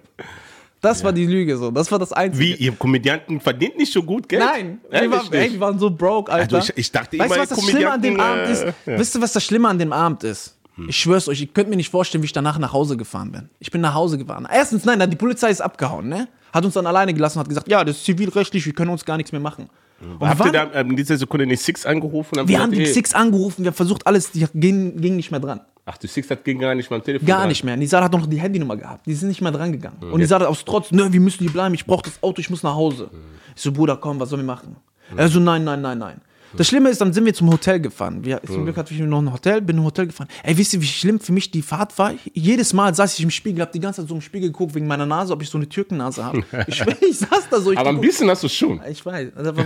Das 0.81 1.01
war 1.01 1.13
die 1.13 1.25
Lüge 1.25 1.55
so, 1.57 1.71
das 1.71 1.89
war 1.93 1.97
das 2.00 2.12
Einzige. 2.12 2.43
Wie, 2.43 2.55
ihr 2.55 2.73
Komödianten 2.73 3.39
verdient 3.39 3.77
nicht 3.77 3.93
so 3.93 4.03
gut 4.03 4.27
Geld? 4.27 4.43
Nein, 4.43 4.81
wir 4.89 5.09
waren, 5.12 5.31
ey, 5.31 5.53
wir 5.53 5.59
waren 5.62 5.79
so 5.79 5.89
broke, 5.89 6.29
Alter. 6.29 6.57
Also 6.57 6.71
ich- 6.73 6.77
ich 6.77 6.91
dachte 6.91 7.17
weißt 7.17 7.31
du, 7.35 7.39
was 7.39 7.50
das 7.50 7.63
Schlimme 7.69 7.91
an 7.91 8.01
dem 8.01 8.19
Abend 8.19 8.50
ist? 8.50 8.63
äh, 8.63 8.73
ja. 8.85 9.00
Wisst 9.00 9.15
ihr, 9.15 9.21
was 9.21 9.31
das 9.31 9.45
Schlimme 9.45 9.69
an 9.69 9.79
dem 9.79 9.93
Abend 9.93 10.25
ist? 10.25 10.57
Ich 10.88 10.98
schwör's 10.98 11.27
euch, 11.27 11.42
ihr 11.42 11.48
könnt 11.48 11.70
mir 11.70 11.75
nicht 11.75 11.89
vorstellen, 11.89 12.24
wie 12.24 12.25
ich 12.25 12.34
danach 12.34 12.58
nach 12.58 12.74
Hause 12.74 12.98
gefahren 12.98 13.32
bin. 13.32 13.50
Ich 13.60 13.70
bin 13.70 13.82
nach 13.82 13.94
Hause 13.94 14.18
gefahren. 14.18 14.48
Erstens, 14.51 14.86
nein, 14.86 15.08
die 15.10 15.15
Polizei 15.15 15.50
ist 15.50 15.62
abgehauen, 15.62 16.10
ne? 16.10 16.27
Hat 16.51 16.65
uns 16.65 16.74
dann 16.74 16.88
alleine 16.88 17.13
gelassen, 17.13 17.39
hat 17.39 17.50
gesagt, 17.50 17.68
ja, 17.68 17.84
das 17.84 17.98
ist 17.98 18.06
zivilrechtlich, 18.06 18.65
wir 18.65 18.74
können 18.74 18.92
uns 18.92 19.06
gar 19.06 19.18
nichts 19.18 19.32
mehr 19.32 19.42
machen. 19.42 19.70
Und 20.01 20.20
wir 20.20 20.30
Habt 20.30 20.46
ihr 20.46 20.51
da 20.51 20.70
ähm, 20.74 20.92
in 20.92 20.96
dieser 20.96 21.18
Sekunde 21.18 21.48
den 21.48 21.58
Six 21.58 21.86
angerufen? 21.86 22.38
und 22.38 22.48
wir 22.48 22.56
gesagt, 22.58 22.63
haben 22.63 22.72
die 22.72 22.80
ey, 22.82 22.94
Six 22.94 23.13
angerufen, 23.13 23.63
wir 23.63 23.72
haben 23.72 23.75
versucht, 23.75 24.06
alles, 24.06 24.32
die 24.32 24.46
ging, 24.53 24.98
ging 25.00 25.15
nicht 25.15 25.32
mehr 25.32 25.39
dran. 25.39 25.62
Ach, 25.86 25.98
die 25.98 26.08
Six 26.08 26.30
hat 26.30 26.44
ging 26.44 26.60
gar 26.60 26.75
nicht 26.75 26.89
mal 26.89 26.98
am 26.98 27.03
Telefon. 27.03 27.27
Gar 27.27 27.39
dran. 27.39 27.50
nicht 27.50 27.63
mehr. 27.63 27.75
Nizar 27.75 28.03
hat 28.03 28.12
noch 28.13 28.25
die 28.25 28.39
Handynummer 28.39 28.77
gehabt. 28.77 29.06
Die 29.06 29.13
sind 29.13 29.27
nicht 29.27 29.42
mehr 29.42 29.51
dran 29.51 29.72
gegangen. 29.72 29.98
Und 30.12 30.20
Nizar 30.20 30.39
hat 30.39 30.48
aus 30.48 30.63
Trotz, 30.63 30.92
ne, 30.92 31.12
wir 31.12 31.20
müssen 31.20 31.39
hier 31.39 31.51
bleiben, 31.51 31.75
ich 31.75 31.86
brauche 31.86 32.03
das 32.03 32.22
Auto, 32.24 32.39
ich 32.39 32.50
muss 32.50 32.63
nach 32.63 32.74
Hause. 32.75 33.10
Ich 33.56 33.62
so, 33.62 33.72
Bruder, 33.72 33.98
komm, 33.98 34.20
was 34.20 34.30
sollen 34.30 34.42
wir 34.42 34.53
machen? 34.53 34.75
Er 35.15 35.27
so, 35.27 35.39
nein, 35.39 35.63
nein, 35.63 35.82
nein, 35.82 35.98
nein. 35.98 36.22
Das 36.55 36.67
Schlimme 36.67 36.89
ist, 36.89 37.01
dann 37.01 37.13
sind 37.13 37.25
wir 37.25 37.33
zum 37.33 37.51
Hotel 37.51 37.79
gefahren. 37.79 38.24
Wir, 38.24 38.41
zum 38.43 38.63
Glück 38.63 38.77
hatte 38.77 38.93
ich 38.93 39.00
noch 39.00 39.22
ein 39.22 39.31
Hotel, 39.31 39.62
bin 39.62 39.77
im 39.77 39.83
Hotel 39.83 40.07
gefahren. 40.07 40.27
Ey, 40.43 40.57
wisst 40.57 40.74
ihr, 40.74 40.81
wie 40.81 40.88
schlimm 40.88 41.19
für 41.19 41.31
mich 41.31 41.50
die 41.51 41.62
Fahrt 41.62 41.98
war? 41.98 42.13
Jedes 42.33 42.74
Mal 42.74 42.93
saß 42.93 43.17
ich 43.17 43.24
im 43.24 43.31
Spiegel, 43.31 43.62
hab 43.62 43.72
die 43.72 43.79
ganze 43.79 44.01
Zeit 44.01 44.10
so 44.10 44.15
im 44.15 44.22
Spiegel 44.22 44.50
geguckt 44.50 44.75
wegen 44.75 44.88
meiner 44.88 45.05
Nase, 45.05 45.33
ob 45.33 45.41
ich 45.41 45.50
so 45.50 45.57
eine 45.57 45.67
Türkennase 45.67 46.24
habe. 46.24 46.43
Ich 46.67 46.81
ich 46.81 47.17
saß 47.17 47.50
da 47.50 47.60
so. 47.60 47.72
Ich 47.72 47.77
Aber 47.77 47.89
ein 47.89 48.00
bisschen 48.00 48.29
hast 48.29 48.43
du 48.43 48.50
schon. 48.50 48.79
ich 48.89 49.05
weiß. 49.05 49.29
Also, 49.36 49.57
wo, 49.57 49.62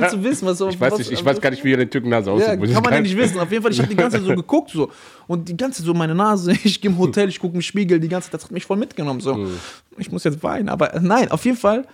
willst 0.00 0.14
du 0.14 0.22
wissen, 0.22 0.46
was 0.46 0.58
so. 0.58 0.68
Ich 0.68 0.80
weiß, 0.80 0.98
nicht, 0.98 1.12
ich 1.12 1.24
weiß 1.24 1.40
gar 1.40 1.50
nicht, 1.50 1.64
wie 1.64 1.74
eine 1.74 1.88
Türkennase 1.88 2.30
aussieht. 2.30 2.48
ja, 2.48 2.56
kann 2.56 2.82
man 2.82 2.92
ja 2.92 3.00
nicht 3.00 3.16
wissen. 3.16 3.38
Auf 3.38 3.50
jeden 3.50 3.62
Fall, 3.62 3.72
ich 3.72 3.78
habe 3.78 3.88
die 3.88 3.96
ganze 3.96 4.18
Zeit 4.18 4.26
so 4.26 4.34
geguckt 4.36 4.70
so 4.70 4.90
und 5.26 5.48
die 5.48 5.56
ganze 5.56 5.78
Zeit 5.78 5.86
so 5.86 5.94
meine 5.94 6.14
Nase. 6.14 6.52
Ich 6.64 6.80
gehe 6.80 6.90
im 6.90 6.98
Hotel, 6.98 7.28
ich 7.28 7.38
gucke 7.38 7.54
im 7.54 7.62
Spiegel, 7.62 8.00
die 8.00 8.08
ganze 8.08 8.30
Zeit 8.30 8.34
das 8.34 8.44
hat 8.44 8.50
mich 8.50 8.64
voll 8.64 8.76
mitgenommen 8.76 9.20
so. 9.20 9.34
Hm. 9.34 9.58
Ich 9.98 10.10
muss 10.10 10.24
jetzt 10.24 10.42
weinen, 10.42 10.68
aber 10.68 10.94
äh, 10.94 11.00
nein, 11.00 11.30
auf 11.30 11.44
jeden 11.44 11.56
Fall. 11.56 11.86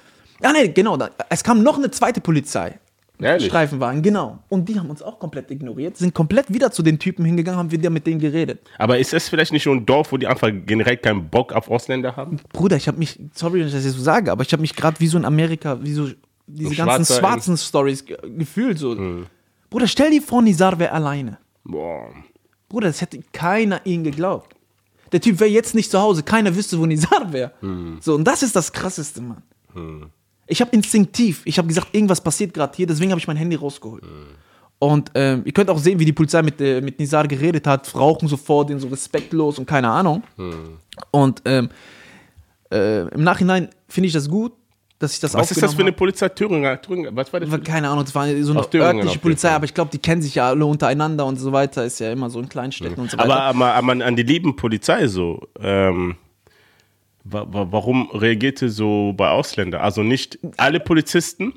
Ja, 0.43 0.53
nee, 0.53 0.69
genau. 0.69 0.99
Es 1.29 1.45
kam 1.45 1.63
noch 1.63 1.77
eine 1.77 1.91
zweite 1.91 2.21
Polizei. 2.21 2.79
Ehrlich? 3.23 3.49
Streifenwagen, 3.49 4.03
genau. 4.03 4.39
Und 4.49 4.69
die 4.69 4.79
haben 4.79 4.91
uns 4.91 5.03
auch 5.03 5.19
komplett 5.19 5.51
ignoriert, 5.51 5.97
sind 5.97 6.15
komplett 6.15 6.53
wieder 6.53 6.71
zu 6.71 6.83
den 6.83 6.99
Typen 6.99 7.25
hingegangen, 7.25 7.59
haben 7.59 7.71
wieder 7.71 7.91
mit 7.91 8.07
denen 8.07 8.21
geredet. 8.21 8.61
Aber 8.79 8.99
ist 8.99 9.13
das 9.13 9.29
vielleicht 9.29 9.53
nicht 9.53 9.65
so 9.65 9.73
ein 9.73 9.85
Dorf, 9.87 10.13
wo 10.13 10.17
die 10.17 10.27
einfach 10.27 10.51
generell 10.67 10.97
keinen 10.97 11.29
Bock 11.29 11.53
auf 11.53 11.71
Ausländer 11.71 12.17
haben? 12.17 12.39
Bruder, 12.53 12.77
ich 12.77 12.89
habe 12.89 12.99
mich, 12.99 13.19
sorry, 13.35 13.61
wenn 13.61 13.67
ich 13.67 13.73
das 13.73 13.85
jetzt 13.85 13.97
so 13.97 14.03
sage, 14.03 14.33
aber 14.33 14.43
ich 14.43 14.53
habe 14.53 14.61
mich 14.61 14.75
gerade 14.75 14.99
wie 15.01 15.07
so 15.07 15.19
in 15.19 15.25
Amerika, 15.25 15.79
wie 15.83 15.93
so 15.93 16.09
diese 16.47 16.71
So 16.71 16.77
ganzen 16.77 17.05
schwarzer 17.05 17.19
schwarzen 17.19 17.57
Stories 17.57 18.05
ge 18.05 18.17
gefühlt 18.37 18.79
so. 18.79 18.97
Hm. 18.97 19.27
Bruder, 19.69 19.87
stell 19.87 20.11
dir 20.11 20.23
vor, 20.23 20.43
Nizar 20.43 20.79
wäre 20.79 20.93
alleine. 20.93 21.39
Boah. 21.65 22.09
Bruder, 22.69 22.89
das 22.89 23.01
hätte 23.01 23.21
keiner 23.33 23.81
ihm 23.85 24.05
geglaubt. 24.05 24.57
Der 25.13 25.21
Typ 25.21 25.41
wäre 25.41 25.51
jetzt 25.51 25.75
nicht 25.75 25.91
zu 25.91 26.01
Hause, 26.01 26.23
keiner 26.23 26.55
wüsste, 26.55 26.79
wo 26.79 26.87
Nizar 26.87 27.33
wäre. 27.33 27.53
So, 28.01 28.15
und 28.15 28.25
das 28.25 28.43
ist 28.43 28.55
das 28.55 28.73
Krasseste, 28.73 29.21
Mann. 29.21 29.43
Ich 30.51 30.61
habe 30.61 30.71
instinktiv, 30.73 31.43
ich 31.45 31.59
habe 31.59 31.69
gesagt, 31.69 31.89
irgendwas 31.93 32.21
passiert 32.21 32.53
gerade 32.53 32.77
hier, 32.77 32.87
deswegen 32.87 33.11
habe 33.11 33.21
ich 33.21 33.27
mein 33.27 33.37
Handy 33.37 33.57
rausgeholt. 33.57 34.03
Und 34.79 35.11
ähm, 35.15 35.43
ihr 35.45 35.53
könnt 35.53 35.69
auch 35.69 35.79
sehen, 35.79 35.99
wie 35.99 36.07
die 36.07 36.13
Polizei 36.13 36.43
mit, 36.43 36.61
äh, 36.61 36.81
mit 36.81 36.99
Nizar 36.99 37.29
geredet 37.29 37.67
hat, 37.67 37.95
rauchen 37.95 38.29
so 38.29 38.37
vor 38.37 38.67
den 38.67 38.79
so 38.79 38.89
respektlos 38.89 39.59
und 39.59 39.67
keine 39.67 39.91
Ahnung. 39.91 40.23
Und 41.11 41.43
ähm, 41.45 41.69
äh, 42.73 43.03
im 43.09 43.23
Nachhinein 43.23 43.69
finde 43.89 44.07
ich 44.09 44.15
das 44.15 44.29
gut, 44.29 44.53
dass 44.99 45.15
ich 45.15 45.21
das 45.21 45.35
Was 45.35 45.51
ist 45.51 45.63
das 45.63 45.75
für 45.75 45.83
eine 45.83 45.93
Polizei? 45.93 46.29
Thüringer? 46.29 46.81
Thüringer 46.81 47.11
was 47.15 47.33
war 47.33 47.41
das? 47.41 47.63
Keine 47.63 47.89
Ahnung, 47.89 48.05
das 48.05 48.15
war 48.15 48.27
so 48.43 48.53
eine 48.53 48.61
Aus 48.61 48.75
örtliche 48.75 49.19
Polizei, 49.19 49.51
aber 49.51 49.65
ich 49.65 49.75
glaube, 49.75 49.91
die 49.91 49.99
kennen 49.99 50.21
sich 50.23 50.35
ja 50.35 50.49
alle 50.49 50.67
untereinander 50.67 51.27
und 51.27 51.37
so 51.37 51.53
weiter. 51.53 51.85
Ist 51.85 52.01
ja 52.01 52.13
immer 52.13 52.29
so 52.29 52.41
in 52.41 52.49
Kleinstädten 52.49 53.03
und 53.03 53.11
so 53.11 53.19
weiter. 53.19 53.31
aber, 53.31 53.75
aber, 53.75 53.93
aber 53.93 54.05
an 54.05 54.17
die 54.17 54.23
lieben 54.23 54.57
Polizei 54.57 55.09
so. 55.09 55.41
Ähm, 55.59 56.17
wa 57.25 57.47
wa 57.51 57.67
warum 57.71 58.11
reagierte 58.13 58.69
so 58.71 59.13
bei 59.17 59.29
Ausländern? 59.29 59.81
Also 59.81 60.03
nicht 60.03 60.39
alle 60.57 60.81
Polizisten. 60.81 61.53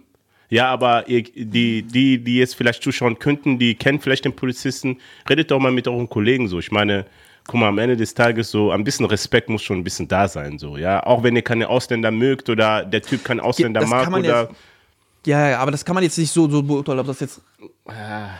Ja, 0.49 0.67
aber 0.69 1.07
ihr, 1.07 1.23
die, 1.23 1.81
die, 1.81 2.19
die 2.23 2.37
jetzt 2.37 2.55
vielleicht 2.55 2.83
zuschauen 2.83 3.17
könnten, 3.17 3.57
die 3.57 3.73
kennen 3.75 3.99
vielleicht 3.99 4.25
den 4.25 4.35
Polizisten. 4.35 4.97
Redet 5.27 5.49
doch 5.49 5.59
mal 5.59 5.71
mit 5.71 5.87
euren 5.87 6.07
Kollegen 6.09 6.47
so. 6.47 6.59
Ich 6.59 6.71
meine, 6.71 7.05
guck 7.47 7.59
mal, 7.59 7.69
am 7.69 7.79
Ende 7.79 7.97
des 7.97 8.13
Tages 8.13 8.51
so 8.51 8.69
ein 8.69 8.83
bisschen 8.83 9.05
Respekt 9.07 9.49
muss 9.49 9.63
schon 9.63 9.77
ein 9.79 9.83
bisschen 9.83 10.07
da 10.07 10.27
sein, 10.27 10.59
so, 10.59 10.77
ja. 10.77 11.03
Auch 11.05 11.23
wenn 11.23 11.35
ihr 11.35 11.41
keine 11.41 11.69
Ausländer 11.69 12.11
mögt 12.11 12.49
oder 12.49 12.85
der 12.85 13.01
Typ 13.01 13.23
keinen 13.23 13.39
Ausländer 13.39 13.79
das 13.81 13.89
mag 13.89 14.07
oder. 14.13 14.41
jetzt- 14.43 14.53
Ja, 15.25 15.49
ja, 15.51 15.59
aber 15.59 15.71
das 15.71 15.83
kann 15.85 15.95
man 15.95 16.03
jetzt 16.03 16.17
nicht 16.19 16.31
so, 16.31 16.47
so 16.49 16.61
beurteilen, 16.61 16.99
ob 16.99 17.07
das 17.07 17.19
jetzt 17.21 17.41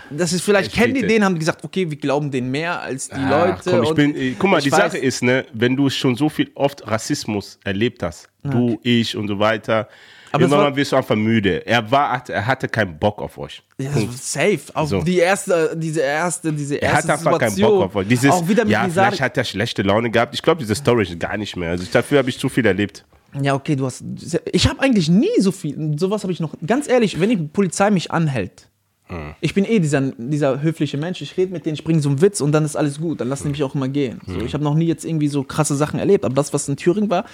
Das 0.10 0.32
ist 0.32 0.42
vielleicht, 0.42 0.70
ich 0.70 0.74
kennen 0.74 0.94
die 0.94 1.06
den, 1.06 1.24
haben 1.24 1.34
die 1.36 1.40
gesagt, 1.40 1.64
okay, 1.66 1.90
wir 1.90 1.98
glauben 1.98 2.32
denen 2.32 2.50
mehr 2.50 2.82
als 2.82 3.10
die 3.10 3.16
Ach, 3.18 3.48
Leute. 3.64 3.72
komm, 3.72 3.84
ich 3.84 3.94
bin, 3.94 4.16
äh, 4.16 4.36
guck 4.40 4.50
mal, 4.50 4.58
ich 4.60 4.64
die 4.64 4.72
weiß- 4.72 4.78
Sache 4.78 4.98
ist, 4.98 5.22
ne, 5.22 5.46
wenn 5.54 5.76
du 5.76 5.90
schon 5.90 6.16
so 6.16 6.30
viel 6.30 6.50
oft 6.56 6.88
Rassismus 6.88 7.60
erlebt 7.66 8.04
hast, 8.04 8.30
du, 8.44 8.80
ich 8.84 9.18
und 9.18 9.28
so 9.28 9.40
weiter, 9.40 9.90
Aber 10.32 10.44
irgendwann 10.44 10.76
wirst 10.76 10.94
du 10.94 10.96
einfach 10.96 11.16
müde. 11.16 11.66
Er 11.66 11.92
war, 11.92 12.24
er 12.28 12.46
hatte 12.48 12.68
keinen 12.70 12.98
Bock 12.98 13.22
auf 13.22 13.38
euch. 13.38 13.62
Ja, 13.78 13.92
safe. 14.18 14.60
Auch 14.74 14.88
So. 14.88 15.02
die 15.04 15.18
erste, 15.20 15.76
diese 15.78 16.02
erste, 16.02 16.52
diese 16.54 16.76
Er 16.82 16.92
erste 16.94 17.12
hat 17.14 17.20
einfach 17.20 17.38
keinen. 17.38 17.56
Bock 17.58 17.84
auf 17.84 17.96
euch. 17.98 18.08
Dieses, 18.08 18.32
auch 18.32 18.48
wieder 18.48 18.64
mit 18.64 18.72
ja, 18.74 18.88
vielleicht 18.90 19.22
hat 19.22 19.38
er 19.38 19.44
schlechte 19.44 19.82
Laune 19.84 20.10
gehabt. 20.10 20.34
Ich 20.34 20.42
glaube, 20.42 20.62
diese 20.62 20.74
Story 20.76 21.04
ist 21.04 21.20
gar 21.20 21.38
nicht 21.38 21.56
mehr. 21.58 21.70
Also 21.72 21.86
dafür 21.92 22.18
habe 22.20 22.30
ich 22.30 22.40
zu 22.40 22.50
viel 22.50 22.66
erlebt. 22.66 23.06
Ja, 23.42 23.56
okay, 23.56 23.76
du 23.76 23.86
hast. 23.86 24.04
Ich 24.52 24.68
habe 24.70 24.80
eigentlich 24.80 25.10
nie 25.10 25.30
so 25.40 25.52
viel. 25.52 25.98
Sowas 26.00 26.24
habe 26.24 26.32
ich 26.34 26.40
noch. 26.40 26.54
Ganz 26.66 26.88
ehrlich, 26.88 27.20
wenn 27.20 27.30
die 27.30 27.38
Polizei 27.38 27.90
mich 27.92 28.10
anhält, 28.12 28.68
Hm. 29.08 29.36
ich 29.42 29.54
bin 29.54 29.66
eh 29.66 29.80
dieser, 29.80 30.02
dieser 30.18 30.62
höfliche 30.62 30.98
Mensch. 30.98 31.22
Ich 31.22 31.36
rede 31.38 31.52
mit 31.52 31.66
denen, 31.66 31.74
ich 31.76 31.84
bringe 31.84 32.02
so 32.02 32.10
einen 32.10 32.22
Witz 32.22 32.40
und 32.42 32.52
dann 32.54 32.64
ist 32.66 32.76
alles 32.76 33.00
gut. 33.02 33.20
Dann 33.22 33.30
lassen 33.30 33.44
die 33.46 33.50
mich 33.52 33.64
auch 33.64 33.76
immer 33.76 33.90
gehen. 33.90 34.22
So, 34.26 34.36
Hm. 34.36 34.46
ich 34.46 34.54
habe 34.54 34.64
noch 34.64 34.76
nie 34.76 34.86
jetzt 34.86 35.04
irgendwie 35.06 35.28
so 35.28 35.44
krasse 35.44 35.76
Sachen 35.76 36.00
erlebt. 36.00 36.24
Aber 36.26 36.34
das, 36.36 36.54
was 36.54 36.68
in 36.70 36.78
Thüringen 36.78 37.10
war, 37.10 37.26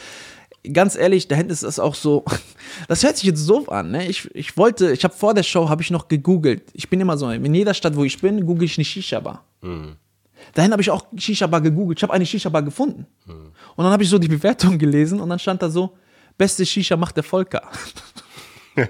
ganz 0.74 0.96
ehrlich, 0.96 1.28
da 1.28 1.36
hinten 1.36 1.52
ist 1.52 1.64
es 1.64 1.80
auch 1.80 1.96
so. 1.96 2.26
Das 2.88 3.04
hört 3.04 3.18
sich 3.18 3.26
jetzt 3.26 3.40
so 3.46 3.68
an. 3.68 3.92
Ne? 3.92 4.08
Ich, 4.08 4.34
ich 4.34 4.56
wollte, 4.58 4.92
ich 4.92 5.04
habe 5.04 5.14
vor 5.14 5.34
der 5.34 5.44
Show 5.44 5.70
habe 5.70 5.82
ich 5.82 5.92
noch 5.92 6.08
gegoogelt. 6.08 6.64
Ich 6.74 6.90
bin 6.90 7.00
immer 7.02 7.18
so, 7.18 7.30
in 7.30 7.54
jeder 7.54 7.74
Stadt, 7.74 7.96
wo 7.96 8.04
ich 8.04 8.20
bin, 8.20 8.46
google 8.46 8.64
ich 8.66 8.78
eine 8.78 8.86
Shisha-Bar. 8.86 9.44
Dahin 10.54 10.72
habe 10.72 10.82
ich 10.82 10.90
auch 10.90 11.06
Shisha-Bar 11.16 11.62
gegoogelt. 11.62 12.00
Ich 12.00 12.04
habe 12.04 12.14
eine 12.14 12.26
Shisha-Bar 12.26 12.64
gefunden. 12.64 13.06
Und 13.28 13.84
dann 13.84 13.92
habe 13.92 14.02
ich 14.04 14.10
so 14.10 14.18
die 14.18 14.28
Bewertung 14.28 14.78
gelesen 14.80 15.20
und 15.20 15.30
dann 15.30 15.38
stand 15.40 15.62
da 15.62 15.70
so, 15.70 15.92
beste 16.38 16.66
Shisha 16.66 16.96
macht 16.98 17.16
der 17.18 17.24
Volker. 17.24 17.62
Ey, 18.76 18.86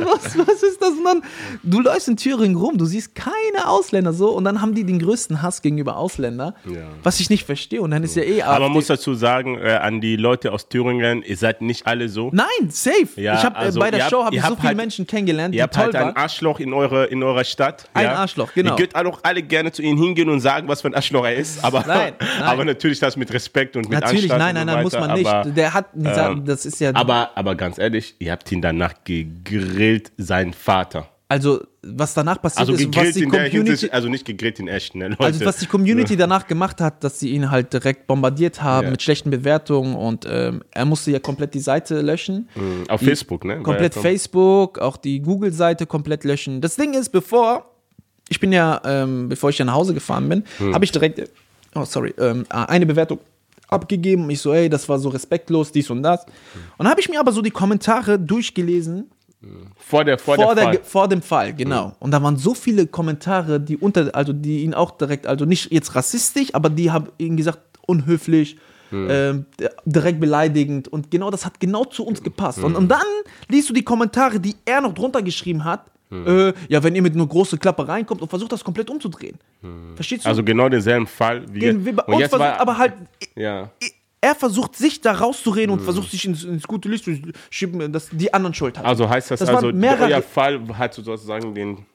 was, 0.00 0.36
was 0.38 0.62
ist 0.62 0.80
das? 0.80 0.90
Und 0.90 1.04
dann, 1.04 1.22
du 1.62 1.80
läufst 1.80 2.08
in 2.08 2.16
Thüringen 2.16 2.56
rum, 2.56 2.78
du 2.78 2.84
siehst 2.84 3.14
keine 3.14 3.66
Ausländer 3.66 4.12
so 4.12 4.30
und 4.30 4.44
dann 4.44 4.60
haben 4.60 4.74
die 4.74 4.84
den 4.84 4.98
größten 4.98 5.42
Hass 5.42 5.62
gegenüber 5.62 5.96
Ausländer, 5.96 6.54
Ja. 6.64 6.82
was 7.02 7.20
ich 7.20 7.30
nicht 7.30 7.44
verstehe. 7.44 7.80
Und 7.82 7.90
dann 7.90 8.02
ist 8.02 8.16
ja 8.16 8.22
eh 8.22 8.42
Aber 8.42 8.52
man 8.54 8.62
AfD. 8.64 8.74
muss 8.74 8.86
dazu 8.88 9.14
sagen, 9.14 9.58
äh, 9.58 9.72
an 9.74 10.00
die 10.00 10.16
Leute 10.16 10.52
aus 10.52 10.68
Thüringen, 10.68 11.22
ihr 11.22 11.36
seid 11.36 11.60
nicht 11.62 11.86
alle 11.86 12.08
so. 12.08 12.30
Nein, 12.32 12.46
safe. 12.70 13.08
Ja, 13.20 13.34
ich 13.38 13.44
hab, 13.44 13.58
also 13.58 13.80
äh, 13.80 13.82
bei 13.84 13.90
der 13.90 14.08
Show 14.08 14.24
habe 14.24 14.36
ich 14.36 14.42
so 14.42 14.54
viele 14.54 14.68
halt- 14.68 14.76
Menschen 14.76 15.06
kennengelernt, 15.06 15.54
die 15.54 15.58
Ihr 15.58 15.64
habt 15.64 15.74
toll 15.74 15.84
halt 15.84 15.96
ein. 15.96 16.16
Arschloch 16.16 16.60
in 16.60 16.72
eurer, 16.72 17.10
in 17.10 17.22
eurer 17.22 17.44
Stadt. 17.44 17.88
Ein 17.94 18.04
ja? 18.04 18.14
Arschloch, 18.14 18.52
genau. 18.54 18.76
Ihr 18.78 18.86
könnt 18.88 18.94
auch 19.06 19.20
alle 19.22 19.42
gerne 19.42 19.72
zu 19.72 19.82
ihnen 19.82 19.98
hingehen 19.98 20.28
und 20.28 20.40
sagen, 20.40 20.68
was 20.68 20.82
für 20.82 20.88
ein 20.88 20.94
Arschloch 20.94 21.24
er 21.24 21.34
ist. 21.34 21.62
Aber, 21.64 21.84
Nein, 21.86 22.12
nein. 22.20 22.42
aber 22.42 22.64
natürlich 22.64 23.00
das 23.00 23.16
mit 23.16 23.32
Respekt 23.32 23.76
und 23.76 23.88
mit 23.88 24.00
Natürlich, 24.00 24.30
Anstand 24.30 24.38
nein, 24.40 24.56
und 24.56 24.66
nein, 24.66 24.68
so 24.68 24.74
nein, 24.74 24.82
muss 24.84 24.92
man 25.08 25.18
nicht. 25.18 25.26
Aber, 25.26 25.50
der 25.50 25.74
hat, 25.74 25.86
ähm, 25.96 26.44
das 26.44 26.66
ist 26.66 26.80
ja, 26.80 26.90
aber, 26.94 27.30
aber 27.34 27.54
ganz 27.54 27.78
ehrlich, 27.78 28.14
ihr 28.18 28.32
habt 28.32 28.50
ihn 28.52 28.60
danach 28.78 28.94
gegrillt, 29.04 30.12
seinen 30.18 30.52
Vater. 30.52 31.08
also 31.28 31.60
was 31.86 32.14
danach 32.14 32.40
passiert 32.40 32.60
Also 32.60 32.72
ist, 32.74 32.96
was 32.96 33.12
die 33.12 33.24
Community, 33.26 33.90
also 33.90 34.08
nicht 34.08 34.24
gegrillt 34.24 34.58
in 34.58 34.68
echt, 34.68 34.94
ne, 34.94 35.08
Leute. 35.08 35.20
Also 35.22 35.44
was 35.44 35.58
die 35.58 35.66
Community 35.66 36.16
danach 36.16 36.46
gemacht 36.46 36.80
hat, 36.80 37.04
dass 37.04 37.18
sie 37.20 37.30
ihn 37.30 37.50
halt 37.50 37.72
direkt 37.74 38.06
bombardiert 38.06 38.62
haben 38.62 38.84
Ja. 38.86 38.90
mit 38.92 39.02
schlechten 39.02 39.28
Bewertungen 39.30 39.94
und 39.94 40.26
ähm, 40.30 40.62
er 40.70 40.84
musste 40.86 41.10
ja 41.10 41.18
komplett 41.18 41.52
die 41.52 41.60
Seite 41.60 42.00
löschen. 42.00 42.48
Mhm, 42.54 42.84
Auf 42.88 43.00
Die- 43.00 43.06
Facebook, 43.06 43.44
ne? 43.44 43.60
Komplett 43.62 43.92
Facebook, 43.94 44.78
auch 44.78 44.96
die 44.96 45.20
Google-Seite 45.20 45.84
komplett 45.86 46.24
löschen. 46.24 46.60
Das 46.62 46.76
Ding 46.76 46.94
ist, 46.94 47.10
bevor, 47.10 47.70
ich 48.30 48.40
bin 48.40 48.50
ja, 48.52 48.80
ähm, 48.86 49.28
bevor 49.28 49.50
ich 49.50 49.58
nach 49.58 49.74
Hause 49.74 49.92
gefahren 49.92 50.26
bin, 50.28 50.44
Hm. 50.58 50.72
habe 50.74 50.84
ich 50.86 50.92
direkt, 50.92 51.20
oh 51.74 51.84
sorry, 51.84 52.14
ähm, 52.18 52.46
eine 52.48 52.86
Bewertung 52.86 53.18
abgegeben. 53.74 54.28
Ich 54.30 54.40
so, 54.40 54.52
ey, 54.52 54.68
das 54.68 54.88
war 54.88 54.98
so 54.98 55.08
respektlos, 55.10 55.70
dies 55.72 55.90
und 55.90 56.02
das. 56.02 56.24
Und 56.24 56.32
dann 56.84 56.88
habe 56.88 57.00
ich 57.00 57.08
mir 57.08 57.20
aber 57.20 57.32
so 57.32 57.42
die 57.42 57.50
Kommentare 57.50 58.18
durchgelesen 58.18 59.10
Vor, 59.76 60.04
der, 60.04 60.18
vor, 60.18 60.36
vor, 60.36 60.54
der, 60.54 60.64
der, 60.64 60.64
Fall. 60.74 60.80
vor 60.84 61.08
dem 61.08 61.20
Fall, 61.22 61.52
genau. 61.52 61.92
Und 62.00 62.10
da 62.12 62.22
waren 62.22 62.36
so 62.36 62.54
viele 62.54 62.86
Kommentare, 62.86 63.60
die 63.60 63.76
unter, 63.76 64.10
also 64.14 64.32
die 64.32 64.62
ihn 64.64 64.72
auch 64.72 64.92
direkt, 64.92 65.26
also 65.26 65.44
nicht 65.44 65.70
jetzt 65.70 65.94
rassistisch, 65.94 66.54
aber 66.54 66.70
die 66.70 66.90
haben 66.90 67.08
ihn 67.18 67.36
gesagt, 67.36 67.58
unhöflich, 67.86 68.56
ähm, 68.92 69.46
d- 69.60 69.68
direkt 69.84 70.20
beleidigend. 70.20 70.86
Und 70.88 71.10
genau 71.10 71.30
das 71.30 71.44
hat 71.44 71.58
genau 71.60 71.84
zu 71.84 72.06
uns 72.06 72.22
gepasst. 72.22 72.60
Und, 72.62 72.76
und 72.76 72.88
dann 72.88 73.02
liest 73.48 73.68
du 73.68 73.74
die 73.74 73.82
Kommentare, 73.82 74.38
die 74.40 74.54
er 74.64 74.80
noch 74.80 74.94
drunter 74.94 75.20
geschrieben 75.20 75.64
hat. 75.64 75.84
Äh, 76.14 76.52
ja, 76.68 76.82
wenn 76.82 76.94
ihr 76.94 77.02
mit 77.02 77.14
einer 77.14 77.26
großen 77.26 77.58
Klappe 77.58 77.86
reinkommt 77.88 78.22
und 78.22 78.28
versucht 78.28 78.52
das 78.52 78.62
komplett 78.64 78.90
umzudrehen. 78.90 79.38
Verstehst 79.94 80.24
du? 80.24 80.28
Also 80.28 80.42
genau 80.44 80.68
denselben 80.68 81.06
Fall. 81.06 81.44
Wie, 81.52 81.60
Gehen 81.60 81.84
wir 81.84 81.96
bei 81.96 82.02
und 82.04 82.14
uns 82.14 82.20
jetzt 82.20 82.30
versucht, 82.30 82.48
war, 82.50 82.60
aber 82.60 82.78
halt, 82.78 82.94
ja. 83.36 83.70
er 84.20 84.34
versucht 84.34 84.76
sich 84.76 85.00
da 85.00 85.12
rauszureden 85.12 85.72
Hm. 85.72 85.78
und 85.78 85.84
versucht 85.84 86.10
sich 86.10 86.24
ins, 86.24 86.44
ins 86.44 86.64
gute 86.66 86.88
Licht 86.88 87.04
zu 87.04 87.16
schieben, 87.50 87.92
dass 87.92 88.08
die 88.10 88.32
anderen 88.32 88.54
Schuld 88.54 88.78
haben. 88.78 88.86
Also 88.86 89.08
heißt 89.08 89.30
das, 89.30 89.40
Das 89.40 89.48
also, 89.48 89.68
euer 89.68 90.22
Fall 90.22 90.60
hat 90.78 90.94
sozusagen 90.94 91.54
den. 91.54 91.86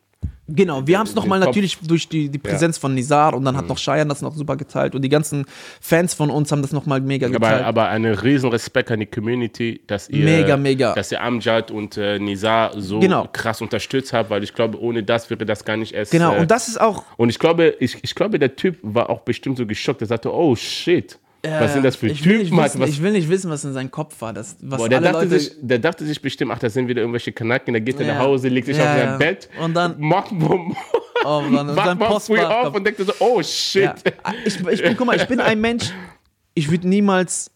Genau, 0.55 0.85
wir 0.87 0.97
haben 0.99 1.05
es 1.07 1.15
nochmal 1.15 1.39
natürlich 1.39 1.77
durch 1.79 2.09
die, 2.09 2.29
die 2.29 2.37
Präsenz 2.37 2.77
von 2.77 2.93
Nizar 2.93 3.33
und 3.33 3.45
dann 3.45 3.53
Mhm. 3.55 3.59
hat 3.59 3.67
noch 3.69 3.77
Cheyenne 3.77 4.07
das 4.09 4.21
noch 4.21 4.35
super 4.35 4.55
geteilt 4.57 4.95
und 4.95 5.01
die 5.01 5.09
ganzen 5.09 5.45
Fans 5.81 6.13
von 6.13 6.29
uns 6.29 6.51
haben 6.51 6.61
das 6.61 6.71
nochmal 6.71 7.01
mega 7.01 7.27
Aber, 7.27 7.39
geteilt. 7.39 7.63
aber 7.65 7.87
einen 7.89 8.13
riesen 8.15 8.49
Respekt 8.49 8.91
an 8.91 8.99
die 8.99 9.05
Community, 9.05 9.81
dass 9.87 10.09
ihr, 10.09 10.25
Mega, 10.25 10.57
mega. 10.57 10.93
dass 10.93 11.11
ihr 11.11 11.21
Amjad 11.21 11.71
und 11.71 11.97
äh, 11.97 12.19
Nizar 12.19 12.71
so 12.79 12.99
Genau. 12.99 13.27
krass 13.31 13.61
unterstützt 13.61 14.13
habt, 14.13 14.29
weil 14.29 14.43
ich 14.43 14.53
glaube, 14.53 14.79
ohne 14.81 15.03
das 15.03 15.29
wäre 15.29 15.45
das 15.45 15.63
gar 15.65 15.77
nicht 15.77 15.93
erst. 15.93 16.11
genau, 16.11 16.35
äh, 16.35 16.39
und 16.39 16.51
das 16.51 16.67
ist 16.67 16.79
auch. 16.81 17.03
und 17.17 17.29
ich 17.29 17.39
glaube, 17.39 17.75
ich, 17.79 17.97
ich 18.01 18.15
glaube, 18.15 18.39
der 18.39 18.55
Typ 18.55 18.77
war 18.81 19.09
auch 19.09 19.21
bestimmt 19.21 19.57
so 19.57 19.65
geschockt. 19.65 20.01
Er 20.01 20.07
sagte, 20.07 20.33
oh 20.33 20.55
shit, 20.55 21.19
was 21.43 21.73
sind 21.73 21.83
das 21.85 21.95
für 21.95 22.07
äh, 22.07 22.11
ich 22.11 22.21
Typen? 22.21 22.39
wissen, 22.57 22.79
was, 22.81 22.89
ich 22.89 23.01
will 23.01 23.11
nicht 23.11 23.29
wissen, 23.29 23.49
was 23.49 23.63
in 23.63 23.73
seinem 23.73 23.91
Kopf 23.91 24.19
war. 24.21 24.33
Das, 24.33 24.57
was 24.61 24.77
Boah, 24.77 24.89
der, 24.89 24.99
dachte 25.01 25.25
Leute. 25.25 25.39
sich, 25.39 25.51
der 25.61 25.79
dachte 25.79 26.05
sich 26.05 26.21
bestimmt, 26.21 26.51
ach, 26.53 26.59
das 26.59 26.73
sind 26.73 26.87
wieder 26.87 27.01
irgendwelche 27.01 27.31
Kanaken, 27.31 27.73
da 27.73 27.79
geht 27.79 27.99
er 27.99 28.05
Ja. 28.07 28.13
nach 28.15 28.21
Hause, 28.21 28.49
legt 28.49 28.67
sich 28.67 28.77
Ja, 28.77 28.83
auf 28.83 28.97
sein 28.99 29.07
ja. 29.07 29.17
Bett, 29.17 29.49
Und 29.61 29.73
dann- 29.73 29.99
macht, 29.99 30.31
oh 30.31 31.41
Mann, 31.41 31.69
und 31.69 31.75
sein 31.75 31.97
mal 31.97 32.19
früh 32.19 32.39
auf 32.39 32.73
und 32.75 32.83
denkt 32.85 32.99
so, 32.99 33.13
oh 33.19 33.41
shit. 33.41 33.83
Ja. 33.83 33.93
Ich, 34.45 34.59
ich 34.59 34.81
bin, 34.81 34.97
guck 34.97 35.07
mal, 35.07 35.15
ich 35.15 35.27
bin 35.27 35.39
ein 35.39 35.61
Mensch, 35.61 35.91
ich 36.55 36.69
würde 36.69 36.87
niemals 36.87 37.51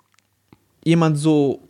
jemand 0.86 1.18
so, 1.18 1.62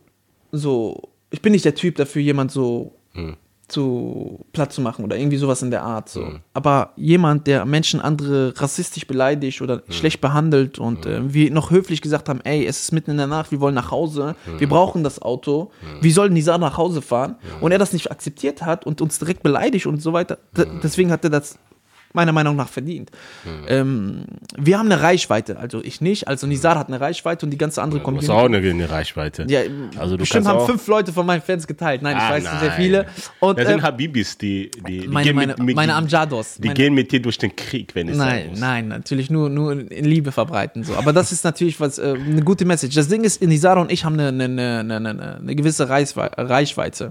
so, 0.52 1.08
ich 1.30 1.40
bin 1.42 1.52
nicht 1.52 1.64
der 1.64 1.74
Typ 1.74 1.96
dafür, 1.96 2.22
jemand 2.22 2.52
so 2.52 2.94
Hm. 3.14 3.36
Zu 3.68 4.44
platt 4.52 4.72
zu 4.72 4.80
machen 4.80 5.04
oder 5.04 5.16
irgendwie 5.16 5.36
sowas 5.36 5.62
in 5.62 5.70
der 5.70 5.82
Art. 5.82 6.08
So. 6.08 6.28
Aber 6.52 6.92
jemand, 6.96 7.46
der 7.46 7.64
Menschen 7.64 8.00
andere 8.00 8.52
rassistisch 8.56 9.06
beleidigt 9.06 9.62
oder 9.62 9.76
Hm. 9.76 9.82
schlecht 9.92 10.20
behandelt 10.20 10.78
und 10.78 11.06
äh, 11.06 11.32
wir 11.32 11.50
noch 11.50 11.70
höflich 11.70 12.00
gesagt 12.02 12.28
haben, 12.28 12.40
ey, 12.44 12.66
es 12.66 12.80
ist 12.80 12.92
mitten 12.92 13.12
in 13.12 13.16
der 13.16 13.26
Nacht, 13.26 13.50
wir 13.52 13.60
wollen 13.60 13.74
nach 13.74 13.90
Hause, 13.90 14.34
Hm. 14.44 14.60
wir 14.60 14.68
brauchen 14.68 15.02
das 15.02 15.20
Auto, 15.22 15.70
wie 16.00 16.10
soll 16.10 16.30
Nisa 16.30 16.58
nach 16.58 16.76
Hause 16.76 17.00
fahren? 17.02 17.36
Und 17.60 17.72
er 17.72 17.78
das 17.78 17.92
nicht 17.92 18.10
akzeptiert 18.10 18.62
hat 18.62 18.86
und 18.86 19.00
uns 19.00 19.18
direkt 19.18 19.42
beleidigt 19.42 19.86
und 19.86 20.00
so 20.02 20.12
weiter. 20.12 20.38
D 20.56 20.64
deswegen 20.82 21.10
hat 21.10 21.24
er 21.24 21.30
das 21.30 21.58
meiner 22.14 22.32
Meinung 22.32 22.56
nach 22.56 22.68
verdient. 22.68 23.10
Ähm, 23.68 24.24
wir 24.56 24.78
haben 24.78 24.90
eine 24.90 25.02
Reichweite, 25.02 25.58
also 25.58 25.82
ich 25.82 26.00
nicht, 26.00 26.28
also 26.28 26.46
Nizar 26.46 26.78
hat 26.78 26.88
eine 26.88 27.00
Reichweite 27.00 27.44
und 27.44 27.50
die 27.50 27.58
ganze 27.58 27.82
andere 27.82 27.98
Du 28.00 28.02
hast 28.02 28.04
Community. 28.04 28.32
auch 28.32 28.44
eine, 28.44 28.56
eine 28.58 28.88
Reichweite. 28.90 29.44
Ja, 29.48 29.60
also 29.98 30.16
bestimmt 30.16 30.46
haben 30.46 30.64
fünf 30.64 30.86
Leute 30.86 31.12
von 31.12 31.26
meinen 31.26 31.42
Fans 31.42 31.66
geteilt. 31.66 32.02
Nein, 32.02 32.16
ich 32.16 32.22
Ah, 32.22 32.30
weiß, 32.30 32.44
sind 32.44 32.60
sehr 32.60 32.72
viele. 32.72 33.06
Und, 33.40 33.58
das 33.58 33.66
sind 33.66 33.78
ähm, 33.78 33.82
Habibis, 33.82 34.38
die, 34.38 34.70
die, 34.86 35.00
die 35.00 35.08
meine, 35.08 35.24
gehen 35.26 35.36
meine, 35.36 35.52
mit, 35.54 35.62
mit, 35.64 35.76
meine 35.76 35.92
die, 35.92 35.98
Amjados. 35.98 36.54
die 36.54 36.68
meine, 36.68 36.74
gehen 36.74 36.94
mit 36.94 37.10
dir 37.12 37.20
durch 37.20 37.36
den 37.38 37.54
Krieg, 37.54 37.94
wenn 37.94 38.08
es 38.08 38.16
Nein, 38.16 38.52
nein, 38.58 38.88
natürlich 38.88 39.28
nur, 39.30 39.50
nur 39.50 39.72
in 39.72 40.04
Liebe 40.04 40.30
verbreiten. 40.32 40.84
So. 40.84 40.94
Aber 40.94 41.12
das 41.12 41.32
ist 41.32 41.44
natürlich 41.44 41.80
was, 41.80 41.98
äh, 41.98 42.14
eine 42.14 42.42
gute 42.42 42.64
Message. 42.64 42.94
Das 42.94 43.08
Ding 43.08 43.24
ist, 43.24 43.42
Nizar 43.42 43.76
und 43.78 43.90
ich 43.90 44.04
haben 44.04 44.18
eine, 44.18 44.28
eine, 44.28 44.78
eine, 44.80 44.96
eine, 44.96 45.36
eine 45.40 45.54
gewisse 45.56 45.88
Reichwei- 45.88 46.30
Reichweite. 46.36 47.10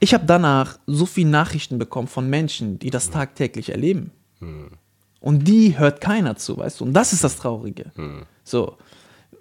Ich 0.00 0.12
habe 0.14 0.24
danach 0.26 0.78
so 0.86 1.06
viele 1.06 1.30
Nachrichten 1.30 1.78
bekommen 1.78 2.08
von 2.08 2.28
Menschen, 2.28 2.78
die 2.78 2.90
das 2.90 3.10
tagtäglich 3.10 3.70
erleben. 3.70 4.10
Und 5.20 5.48
die 5.48 5.78
hört 5.78 6.00
keiner 6.02 6.36
zu, 6.36 6.58
weißt 6.58 6.80
du? 6.80 6.84
Und 6.84 6.92
das 6.92 7.12
ist 7.12 7.24
das 7.24 7.36
Traurige. 7.36 7.92
So. 8.44 8.76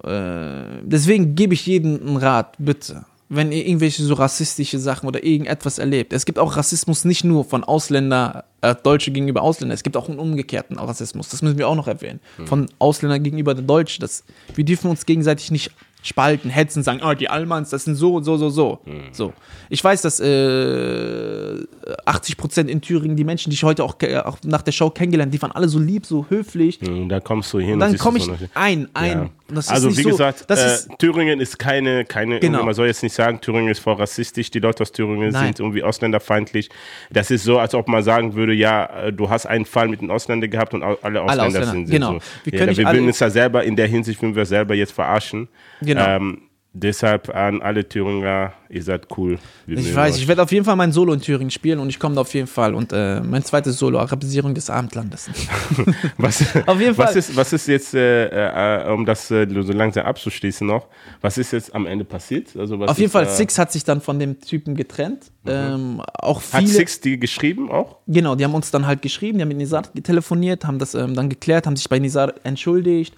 Äh, 0.03 0.81
deswegen 0.83 1.35
gebe 1.35 1.53
ich 1.53 1.65
jedem 1.65 1.99
einen 1.99 2.17
Rat, 2.17 2.55
bitte. 2.57 3.05
Wenn 3.29 3.51
ihr 3.51 3.65
irgendwelche 3.65 4.03
so 4.03 4.13
rassistische 4.13 4.79
Sachen 4.79 5.07
oder 5.07 5.23
irgendetwas 5.23 5.79
erlebt. 5.79 6.13
Es 6.13 6.25
gibt 6.25 6.39
auch 6.39 6.55
Rassismus 6.55 7.03
nicht 7.03 7.23
nur 7.23 7.43
von 7.45 7.63
Ausländer, 7.63 8.45
äh, 8.61 8.75
Deutsche 8.75 9.11
gegenüber 9.11 9.41
Ausländern. 9.41 9.73
Es 9.75 9.83
gibt 9.83 9.97
auch 9.97 10.07
einen 10.07 10.19
umgekehrten 10.19 10.77
Rassismus. 10.77 11.29
Das 11.29 11.41
müssen 11.41 11.57
wir 11.57 11.67
auch 11.67 11.75
noch 11.75 11.87
erwähnen. 11.87 12.19
Von 12.45 12.67
Ausländern 12.79 13.23
gegenüber 13.23 13.53
der 13.53 13.63
Deutschen. 13.63 14.01
Das, 14.01 14.23
wir 14.55 14.63
dürfen 14.63 14.89
uns 14.89 15.05
gegenseitig 15.05 15.51
nicht 15.51 15.71
spalten, 16.03 16.49
hetzen, 16.51 16.83
sagen, 16.83 17.01
oh, 17.03 17.13
die 17.13 17.29
Almans, 17.29 17.69
das 17.71 17.85
sind 17.85 17.95
so 17.95 18.15
und 18.15 18.23
so, 18.25 18.37
so, 18.37 18.49
so. 18.49 18.79
so. 19.11 19.33
Ich 19.69 19.83
weiß, 19.83 20.01
dass 20.03 20.19
äh, 20.19 21.57
80 22.05 22.37
Prozent 22.37 22.69
in 22.69 22.81
Thüringen, 22.81 23.15
die 23.17 23.23
Menschen, 23.23 23.49
die 23.49 23.55
ich 23.55 23.63
heute 23.63 23.83
auch, 23.83 23.95
auch 24.25 24.37
nach 24.45 24.61
der 24.61 24.71
Show 24.71 24.89
kennengelernt, 24.89 25.33
die 25.33 25.41
waren 25.41 25.51
alle 25.53 25.67
so 25.69 25.79
lieb, 25.79 26.05
so 26.05 26.25
höflich. 26.29 26.81
Und 26.81 27.09
da 27.09 27.19
kommst 27.19 27.51
du 27.53 27.59
hin. 27.59 27.73
Und 27.73 27.79
dann 27.79 27.97
komme 27.97 28.19
so 28.19 28.33
ich 28.33 28.49
eine- 28.55 28.85
ein, 28.85 28.89
ein. 28.93 29.17
Ja. 29.23 29.29
Also 29.67 29.95
wie 29.97 30.01
so, 30.01 30.09
gesagt, 30.09 30.49
äh, 30.49 30.53
ist, 30.53 30.89
Thüringen 30.99 31.39
ist 31.39 31.57
keine, 31.59 32.05
keine 32.05 32.39
Genau. 32.39 32.63
man 32.63 32.73
soll 32.73 32.87
jetzt 32.87 33.03
nicht 33.03 33.13
sagen, 33.15 33.39
Thüringen 33.41 33.69
ist 33.69 33.79
voll 33.79 33.93
rassistisch, 33.95 34.51
die 34.51 34.59
Leute 34.59 34.81
aus 34.83 34.91
Thüringen 34.91 35.31
Nein. 35.31 35.45
sind 35.47 35.59
irgendwie 35.59 35.83
ausländerfeindlich. 35.83 36.69
Das 37.11 37.31
ist 37.31 37.43
so, 37.43 37.59
als 37.59 37.73
ob 37.75 37.87
man 37.87 38.03
sagen 38.03 38.35
würde, 38.35 38.53
ja, 38.53 38.85
äh, 39.07 39.13
du 39.13 39.29
hast 39.29 39.45
einen 39.45 39.65
Fall 39.65 39.87
mit 39.87 40.01
den 40.01 40.11
Ausländern 40.11 40.49
gehabt 40.49 40.73
und 40.73 40.83
alle 40.83 41.21
Ausländer, 41.21 41.45
Ausländer, 41.47 41.65
sind, 41.71 41.87
sind 41.87 41.95
genau. 41.95 42.13
so. 42.13 42.19
Wir 42.45 42.53
ja, 42.53 42.65
können 42.65 42.77
wir 42.77 42.87
alle- 42.87 42.97
würden 42.97 43.07
uns 43.07 43.17
da 43.17 43.29
selber, 43.29 43.63
in 43.63 43.75
der 43.75 43.87
Hinsicht 43.87 44.21
würden 44.21 44.35
wir 44.35 44.45
selber 44.45 44.75
jetzt 44.75 44.91
verarschen. 44.93 45.47
Genau. 45.81 46.05
Ähm, 46.05 46.41
deshalb 46.73 47.33
an 47.33 47.61
alle 47.61 47.87
Thüringer, 47.87 48.53
ihr 48.67 48.83
seid 48.83 49.07
cool. 49.17 49.37
Ich 49.67 49.95
weiß, 49.95 50.15
euch. 50.15 50.21
ich 50.21 50.27
werde 50.27 50.41
auf 50.41 50.51
jeden 50.51 50.65
Fall 50.65 50.75
mein 50.75 50.91
Solo 50.91 51.13
in 51.13 51.21
Thüringen 51.21 51.51
spielen 51.51 51.79
und 51.79 51.87
ich 51.89 51.99
komme 51.99 52.15
da 52.15 52.21
auf 52.21 52.33
jeden 52.33 52.47
Fall. 52.47 52.73
Und 52.73 52.91
äh, 52.91 53.21
mein 53.21 53.43
zweites 53.43 53.77
Solo, 53.77 53.99
Arabisierung 53.99 54.55
des 54.55 54.69
Abendlandes. 54.69 55.29
Was, 56.17 56.43
Auf 56.65 56.79
jeden 56.79 56.97
was 56.97 57.11
Fall. 57.11 57.17
Ist, 57.17 57.35
was 57.35 57.53
ist 57.53 57.67
jetzt, 57.67 57.93
äh, 57.93 58.85
äh, 58.85 58.91
um 58.91 59.05
das 59.05 59.29
äh, 59.31 59.47
so 59.49 59.73
langsam 59.73 60.05
abzuschließen 60.05 60.65
noch, 60.65 60.87
was 61.21 61.37
ist 61.37 61.51
jetzt 61.51 61.73
am 61.73 61.85
Ende 61.85 62.05
passiert? 62.05 62.55
Also 62.57 62.79
was 62.79 62.89
auf 62.89 62.97
jeden 62.97 63.07
ist, 63.07 63.13
Fall, 63.13 63.29
Six 63.29 63.57
hat 63.59 63.71
sich 63.71 63.83
dann 63.83 64.01
von 64.01 64.19
dem 64.19 64.39
Typen 64.39 64.75
getrennt. 64.75 65.31
Ähm, 65.45 66.01
auch 66.13 66.41
Hat 66.53 66.61
viele. 66.61 66.67
Six 66.67 67.01
die 67.01 67.19
geschrieben 67.19 67.69
auch? 67.71 67.97
Genau, 68.07 68.35
die 68.35 68.43
haben 68.43 68.53
uns 68.55 68.71
dann 68.71 68.87
halt 68.87 69.01
geschrieben, 69.01 69.37
die 69.37 69.41
haben 69.43 69.49
mit 69.49 69.57
Nizar 69.57 69.83
telefoniert, 70.03 70.65
haben 70.65 70.79
das 70.79 70.95
ähm, 70.95 71.13
dann 71.13 71.29
geklärt, 71.29 71.67
haben 71.67 71.75
sich 71.75 71.89
bei 71.89 71.99
Nizar 71.99 72.33
entschuldigt. 72.43 73.15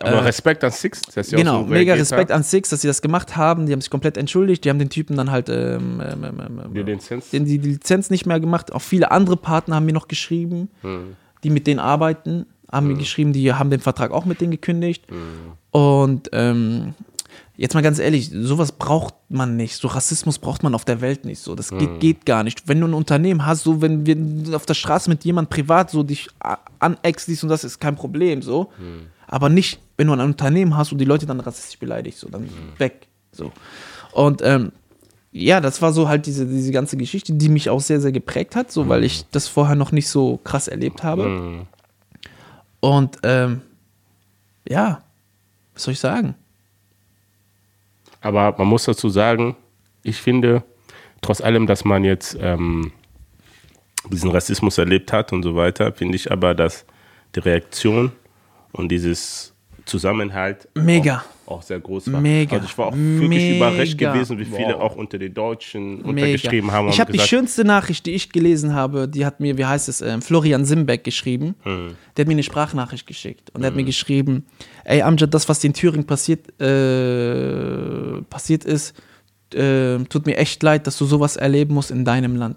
Aber 0.00 0.24
Respekt 0.24 0.64
an 0.64 0.70
Six. 0.70 1.02
dass 1.02 1.28
sie 1.28 1.36
auch 1.36 1.40
Äh, 1.40 1.42
Genau, 1.42 1.60
so 1.64 1.66
mega 1.66 1.94
Respekt 1.94 2.30
haben. 2.30 2.38
an 2.38 2.42
Six, 2.42 2.70
dass 2.70 2.80
sie 2.80 2.88
das 2.88 3.02
gemacht 3.02 3.36
haben. 3.36 3.66
Die 3.66 3.72
haben 3.72 3.80
sich 3.80 3.90
komplett 3.90 4.16
entschuldigt. 4.16 4.64
Die 4.64 4.70
haben 4.70 4.78
den 4.78 4.88
Typen 4.90 5.16
dann 5.16 5.30
halt 5.30 5.48
ähm, 5.48 6.00
ähm, 6.04 6.24
ähm, 6.24 6.60
ähm, 6.64 6.74
Die 6.74 6.82
Lizenz. 6.82 7.30
den, 7.30 7.44
die, 7.44 7.58
die 7.58 7.70
Lizenz 7.72 8.08
nicht 8.10 8.26
mehr 8.26 8.40
gemacht. 8.40 8.72
Auch 8.72 8.80
viele 8.82 9.10
andere 9.10 9.36
Partner 9.36 9.76
haben 9.76 9.86
mir 9.86 9.92
noch 9.92 10.08
geschrieben, 10.08 10.70
Hm. 10.80 11.16
die 11.44 11.50
mit 11.50 11.66
denen 11.66 11.78
arbeiten, 11.80 12.46
haben 12.70 12.86
mir 12.88 12.94
geschrieben, 12.94 13.32
die 13.34 13.52
haben 13.52 13.68
den 13.70 13.80
Vertrag 13.80 14.12
auch 14.12 14.24
mit 14.24 14.40
denen 14.40 14.50
gekündigt. 14.52 15.04
Hm. 15.10 15.18
Und 15.72 16.30
ähm, 16.32 16.94
jetzt 17.56 17.74
mal 17.74 17.82
ganz 17.82 17.98
ehrlich, 17.98 18.30
sowas 18.32 18.72
braucht 18.72 19.14
man 19.28 19.56
nicht. 19.56 19.76
So 19.76 19.88
Rassismus 19.88 20.38
braucht 20.38 20.62
man 20.62 20.74
auf 20.74 20.84
der 20.84 21.00
Welt 21.00 21.24
nicht. 21.24 21.40
So, 21.40 21.54
das 21.54 21.70
Hm. 21.70 21.78
geht, 21.78 22.00
geht 22.00 22.26
gar 22.26 22.42
nicht. 22.44 22.66
Wenn 22.68 22.80
du 22.80 22.86
ein 22.86 22.94
Unternehmen 22.94 23.44
hast, 23.46 23.62
so 23.64 23.80
wenn 23.82 24.06
wir 24.06 24.56
auf 24.56 24.66
der 24.66 24.74
Straße 24.74 25.08
mit 25.10 25.24
jemand 25.24 25.50
privat 25.50 25.90
so 25.90 26.02
dich 26.02 26.28
a- 26.40 26.58
aneckst, 26.78 27.28
dies 27.28 27.42
und 27.42 27.48
das 27.50 27.64
ist 27.64 27.78
kein 27.80 27.94
Problem. 27.96 28.42
So. 28.42 28.70
Hm. 28.78 29.06
Aber 29.26 29.48
nicht, 29.48 29.80
wenn 29.96 30.06
du 30.08 30.12
ein 30.14 30.20
Unternehmen 30.20 30.76
hast 30.76 30.92
und 30.92 30.98
die 30.98 31.04
Leute 31.04 31.26
dann 31.26 31.40
rassistisch 31.40 31.78
beleidigst, 31.78 32.20
so 32.20 32.28
dann 32.28 32.42
Hm. 32.42 32.48
weg. 32.78 33.06
So. 33.32 33.52
Und 34.12 34.42
ähm, 34.42 34.72
ja, 35.34 35.60
das 35.62 35.80
war 35.80 35.92
so 35.94 36.08
halt 36.08 36.26
diese, 36.26 36.44
diese 36.46 36.72
ganze 36.72 36.98
Geschichte, 36.98 37.32
die 37.32 37.48
mich 37.48 37.70
auch 37.70 37.80
sehr, 37.80 38.00
sehr 38.02 38.12
geprägt 38.12 38.54
hat, 38.56 38.70
so 38.70 38.88
weil 38.90 39.02
ich 39.04 39.24
das 39.30 39.48
vorher 39.48 39.76
noch 39.76 39.90
nicht 39.92 40.08
so 40.08 40.38
krass 40.44 40.68
erlebt 40.68 41.02
habe. 41.02 41.26
Mhm. 41.26 41.60
Und 42.80 43.18
ähm, 43.22 43.62
ja, 44.68 45.02
was 45.72 45.84
soll 45.84 45.92
ich 45.92 46.00
sagen? 46.00 46.34
Aber 48.22 48.54
man 48.56 48.68
muss 48.68 48.84
dazu 48.84 49.08
sagen, 49.08 49.56
ich 50.02 50.16
finde, 50.16 50.62
trotz 51.20 51.40
allem, 51.40 51.66
dass 51.66 51.84
man 51.84 52.04
jetzt 52.04 52.38
ähm, 52.40 52.92
diesen 54.10 54.30
Rassismus 54.30 54.78
erlebt 54.78 55.12
hat 55.12 55.32
und 55.32 55.42
so 55.42 55.54
weiter, 55.54 55.92
finde 55.92 56.16
ich 56.16 56.30
aber, 56.30 56.54
dass 56.54 56.84
die 57.34 57.40
Reaktion 57.40 58.12
und 58.72 58.88
dieses 58.88 59.52
Zusammenhalt 59.84 60.68
Mega. 60.74 61.24
Auch, 61.44 61.58
auch 61.58 61.62
sehr 61.62 61.80
groß 61.80 62.12
war. 62.12 62.20
Mega. 62.20 62.54
Also 62.56 62.66
ich 62.66 62.78
war 62.78 62.86
auch 62.86 62.96
wirklich 62.96 63.28
Mega. 63.28 63.56
überrascht 63.56 63.98
gewesen, 63.98 64.38
wie 64.38 64.44
viele 64.44 64.74
Wow. 64.74 64.80
auch 64.80 64.96
unter 64.96 65.18
den 65.18 65.34
Deutschen 65.34 66.02
untergeschrieben 66.02 66.70
haben. 66.70 66.88
Ich 66.88 67.00
habe 67.00 67.12
die 67.12 67.18
schönste 67.18 67.64
Nachricht, 67.64 68.06
die 68.06 68.12
ich 68.12 68.30
gelesen 68.30 68.74
habe, 68.74 69.08
die 69.08 69.26
hat 69.26 69.40
mir, 69.40 69.58
wie 69.58 69.64
heißt 69.64 69.88
es, 69.88 70.00
ähm, 70.00 70.22
Florian 70.22 70.64
Simbeck 70.64 71.02
geschrieben. 71.02 71.56
Hm. 71.62 71.96
Der 72.16 72.22
hat 72.22 72.28
mir 72.28 72.34
eine 72.34 72.44
Sprachnachricht 72.44 73.06
geschickt 73.06 73.50
und 73.54 73.62
der 73.62 73.70
hat 73.70 73.76
mir 73.76 73.84
geschrieben, 73.84 74.46
ey 74.84 75.02
Amjad, 75.02 75.34
das, 75.34 75.48
was 75.48 75.58
dir 75.58 75.68
in 75.68 75.74
Thüringen 75.74 76.06
passiert, 76.06 76.48
äh, 76.60 77.91
passiert 78.32 78.64
ist, 78.64 78.94
äh, 79.54 79.98
tut 80.08 80.26
mir 80.26 80.36
echt 80.38 80.62
leid, 80.62 80.86
dass 80.86 80.96
du 80.98 81.04
sowas 81.04 81.36
erleben 81.36 81.74
musst 81.74 81.90
in 81.90 82.04
deinem 82.04 82.36
Land. 82.36 82.56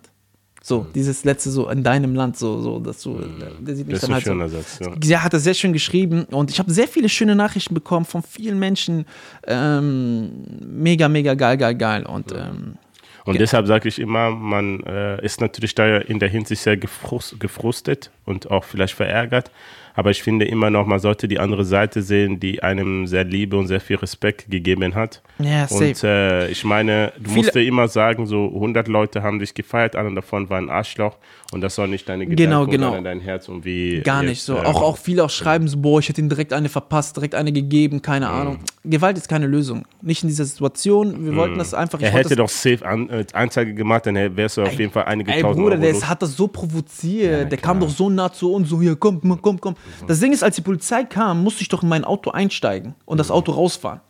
So, 0.64 0.82
Hm. 0.82 0.88
dieses 0.96 1.24
letzte 1.26 1.52
so, 1.52 1.70
in 1.70 1.84
deinem 1.84 2.16
Land, 2.16 2.38
so, 2.38 2.60
so, 2.62 2.80
dass 2.80 3.02
du, 3.04 3.20
der 3.60 3.76
sieht 3.76 3.86
mich 3.88 4.00
Das 4.00 4.04
ist 4.04 4.04
dann 4.04 4.10
ein 4.10 4.14
halt 4.16 4.24
so. 4.24 4.32
schöner 4.32 4.50
Satz. 4.50 4.80
Ja. 4.80 4.94
Ja, 5.04 5.24
hat 5.24 5.34
er 5.34 5.40
sehr 5.40 5.54
schön 5.54 5.74
geschrieben 5.74 6.24
und 6.32 6.50
ich 6.50 6.58
habe 6.58 6.72
sehr 6.72 6.88
viele 6.88 7.08
schöne 7.10 7.36
Nachrichten 7.36 7.76
bekommen 7.76 8.06
von 8.06 8.24
vielen 8.24 8.58
Menschen. 8.58 9.06
Ähm, 9.46 10.32
mega, 10.66 11.08
mega 11.08 11.34
geil, 11.36 11.58
geil, 11.58 11.76
geil. 11.76 12.06
Und 12.08 12.32
ähm, 12.32 12.78
Und 13.26 13.40
deshalb 13.40 13.68
sage 13.68 13.88
ich 13.90 14.00
immer, 14.00 14.32
man 14.32 14.82
äh, 14.84 15.24
ist 15.24 15.40
natürlich 15.42 15.76
da 15.76 15.98
in 15.98 16.18
der 16.20 16.30
Hinsicht 16.30 16.62
sehr 16.64 16.78
gefrust, 16.78 17.40
gefrustet 17.40 18.10
und 18.26 18.50
auch 18.50 18.64
vielleicht 18.64 18.96
verärgert. 18.96 19.52
Aber 19.96 20.12
ich 20.12 20.22
finde 20.22 20.46
immer 20.46 20.70
noch, 20.70 20.86
man 20.86 21.00
sollte 21.00 21.28
die 21.28 21.40
andere 21.40 21.64
Seite 21.64 22.02
sehen, 22.02 22.40
die 22.40 22.62
einem 22.62 23.08
sehr 23.08 23.24
Liebe 23.24 23.56
und 23.58 23.68
sehr 23.68 23.80
viel 23.80 23.96
Respekt 23.96 24.50
gegeben 24.50 24.94
hat. 24.94 25.22
Ja, 25.40 25.68
safe. 25.68 25.86
und 25.86 26.04
äh, 26.04 26.48
ich 26.50 26.64
meine, 26.66 27.14
du 27.18 27.24
Viele- 27.30 27.36
musst 27.38 27.56
dir 27.56 27.64
immer 27.66 27.88
sagen, 27.88 28.28
so 28.28 28.46
100 28.54 28.88
Leute 28.90 29.24
haben 29.24 29.40
dich 29.40 29.54
gefeiert, 29.54 29.96
einer 29.96 30.14
davon 30.14 30.50
war 30.50 30.58
ein 30.58 30.70
Arschloch 30.70 31.18
und 31.54 31.62
das 31.62 31.76
soll 31.76 31.88
nicht 31.88 32.10
deine 32.10 32.26
Genau, 32.28 32.66
Gedanken 32.66 32.72
genau. 32.72 32.92
oder 32.92 33.02
dein 33.04 33.22
Herz 33.22 33.48
irgendwie 33.48 34.02
gar 34.02 34.22
jetzt, 34.22 34.30
nicht 34.30 34.42
so. 34.42 34.58
äh, 34.58 34.66
auch, 34.66 34.82
auch 34.82 34.98
viele 34.98 35.24
auch 35.24 35.30
schreiben 35.30 35.68
so, 35.70 35.78
boah, 35.78 36.00
ich 36.00 36.10
hätte 36.10 36.20
ihm 36.20 36.28
direkt 36.30 36.52
eine 36.52 36.68
verpasst, 36.68 37.16
direkt 37.16 37.34
eine 37.36 37.54
gegeben, 37.54 38.02
keine 38.02 38.28
Ahnung. 38.30 38.60
Gewalt 38.84 39.18
ist 39.18 39.30
keine 39.30 39.48
Lösung. 39.48 39.86
Nicht 40.02 40.24
in 40.24 40.30
dieser 40.30 40.46
Situation. 40.46 41.26
Wir 41.26 41.36
wollten 41.36 41.58
das 41.58 41.74
einfach. 41.74 42.00
Er 42.02 42.12
hätte 42.12 42.36
doch 42.36 42.50
safe 42.50 42.86
an, 42.86 43.10
äh, 43.10 43.26
Anzeige 43.34 43.74
gemacht, 43.74 44.06
dann 44.06 44.16
wärst 44.36 44.58
du 44.58 44.62
auf 44.64 44.74
jeden 44.78 44.92
Fall 44.92 45.06
einige 45.06 45.32
Ey 45.32 45.42
tausend 45.42 45.64
Bruder, 45.64 45.76
Euro 45.76 45.82
der 45.82 45.92
ist, 45.92 46.08
hat 46.08 46.22
das 46.22 46.36
so 46.36 46.48
provoziert. 46.48 47.52
der 47.52 47.58
kam 47.58 47.80
doch 47.80 47.90
so 47.90 48.10
nah 48.10 48.32
zu 48.32 48.52
uns, 48.54 48.70
so 48.70 48.82
hier, 48.82 48.96
komm, 48.96 49.22
komm, 49.42 49.60
komm. 49.60 49.76
Das 50.08 50.20
Ding 50.20 50.34
ist, 50.34 50.44
als 50.44 50.56
die 50.56 50.62
Polizei 50.62 51.04
kam, 51.04 51.44
musste 51.44 51.62
ich 51.62 51.70
doch 51.70 51.84
in 51.84 51.90
mein 51.90 52.04
Auto 52.06 52.32
einsteigen 52.32 52.96
und 53.06 53.18
das 53.20 53.32
Auto 53.32 53.52
rausfahren. 53.54 54.02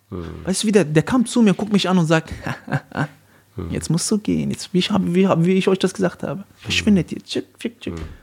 Weißt 0.45 0.63
du, 0.63 0.67
wie 0.67 0.71
der, 0.71 0.85
der 0.85 1.03
kam 1.03 1.25
zu 1.25 1.41
mir, 1.41 1.53
guckt 1.53 1.73
mich 1.73 1.89
an 1.89 1.97
und 1.97 2.05
sagt, 2.05 2.31
jetzt 3.69 3.89
musst 3.89 4.09
du 4.11 4.17
gehen, 4.17 4.51
jetzt, 4.51 4.73
wie, 4.73 4.79
ich, 4.79 4.91
hab, 4.91 5.01
wie, 5.05 5.27
hab- 5.27 5.43
wie 5.45 5.53
ich 5.53 5.67
euch 5.67 5.79
das 5.79 5.93
gesagt 5.93 6.23
habe. 6.23 6.43
Verschwindet 6.57 7.11
jetzt. 7.11 7.33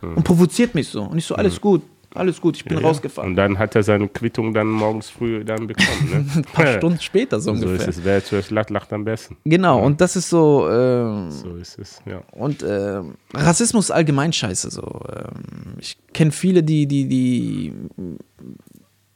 Und 0.00 0.22
provoziert 0.24 0.74
mich 0.74 0.88
so. 0.88 1.02
Und 1.02 1.18
ich 1.18 1.24
so, 1.24 1.34
alles 1.34 1.60
gut, 1.60 1.82
alles 2.14 2.40
gut, 2.40 2.56
ich 2.56 2.64
bin 2.64 2.78
rausgefahren. 2.78 3.30
Und 3.30 3.36
dann 3.36 3.58
hat 3.58 3.74
er 3.74 3.82
seine 3.82 4.08
Quittung 4.08 4.52
dann 4.54 4.66
morgens 4.68 5.08
früh 5.08 5.44
dann 5.44 5.66
bekommen. 5.66 6.10
Ne? 6.10 6.26
Ein 6.36 6.42
paar 6.42 6.66
Stunden 6.74 7.00
später 7.00 7.40
so 7.40 7.54
So 7.54 7.66
ungefähr. 7.66 7.88
ist 7.88 7.98
es. 7.98 8.04
Wer 8.04 8.24
zuerst 8.24 8.50
lacht, 8.50 8.70
lacht 8.70 8.92
am 8.92 9.04
besten. 9.04 9.36
Genau, 9.44 9.82
und 9.82 10.00
das 10.00 10.16
ist 10.16 10.28
so, 10.28 10.68
ähm, 10.70 11.30
So 11.30 11.56
ist 11.56 11.78
es, 11.78 12.00
ja. 12.06 12.22
Und 12.32 12.64
ähm, 12.66 13.14
Rassismus 13.34 13.86
ist 13.86 13.90
allgemein 13.90 14.32
scheiße. 14.32 14.70
So. 14.70 14.82
Ähm, 14.82 15.74
ich 15.78 15.96
kenne 16.12 16.32
viele, 16.32 16.62
die, 16.62 16.86
die, 16.86 17.08
die 17.08 17.72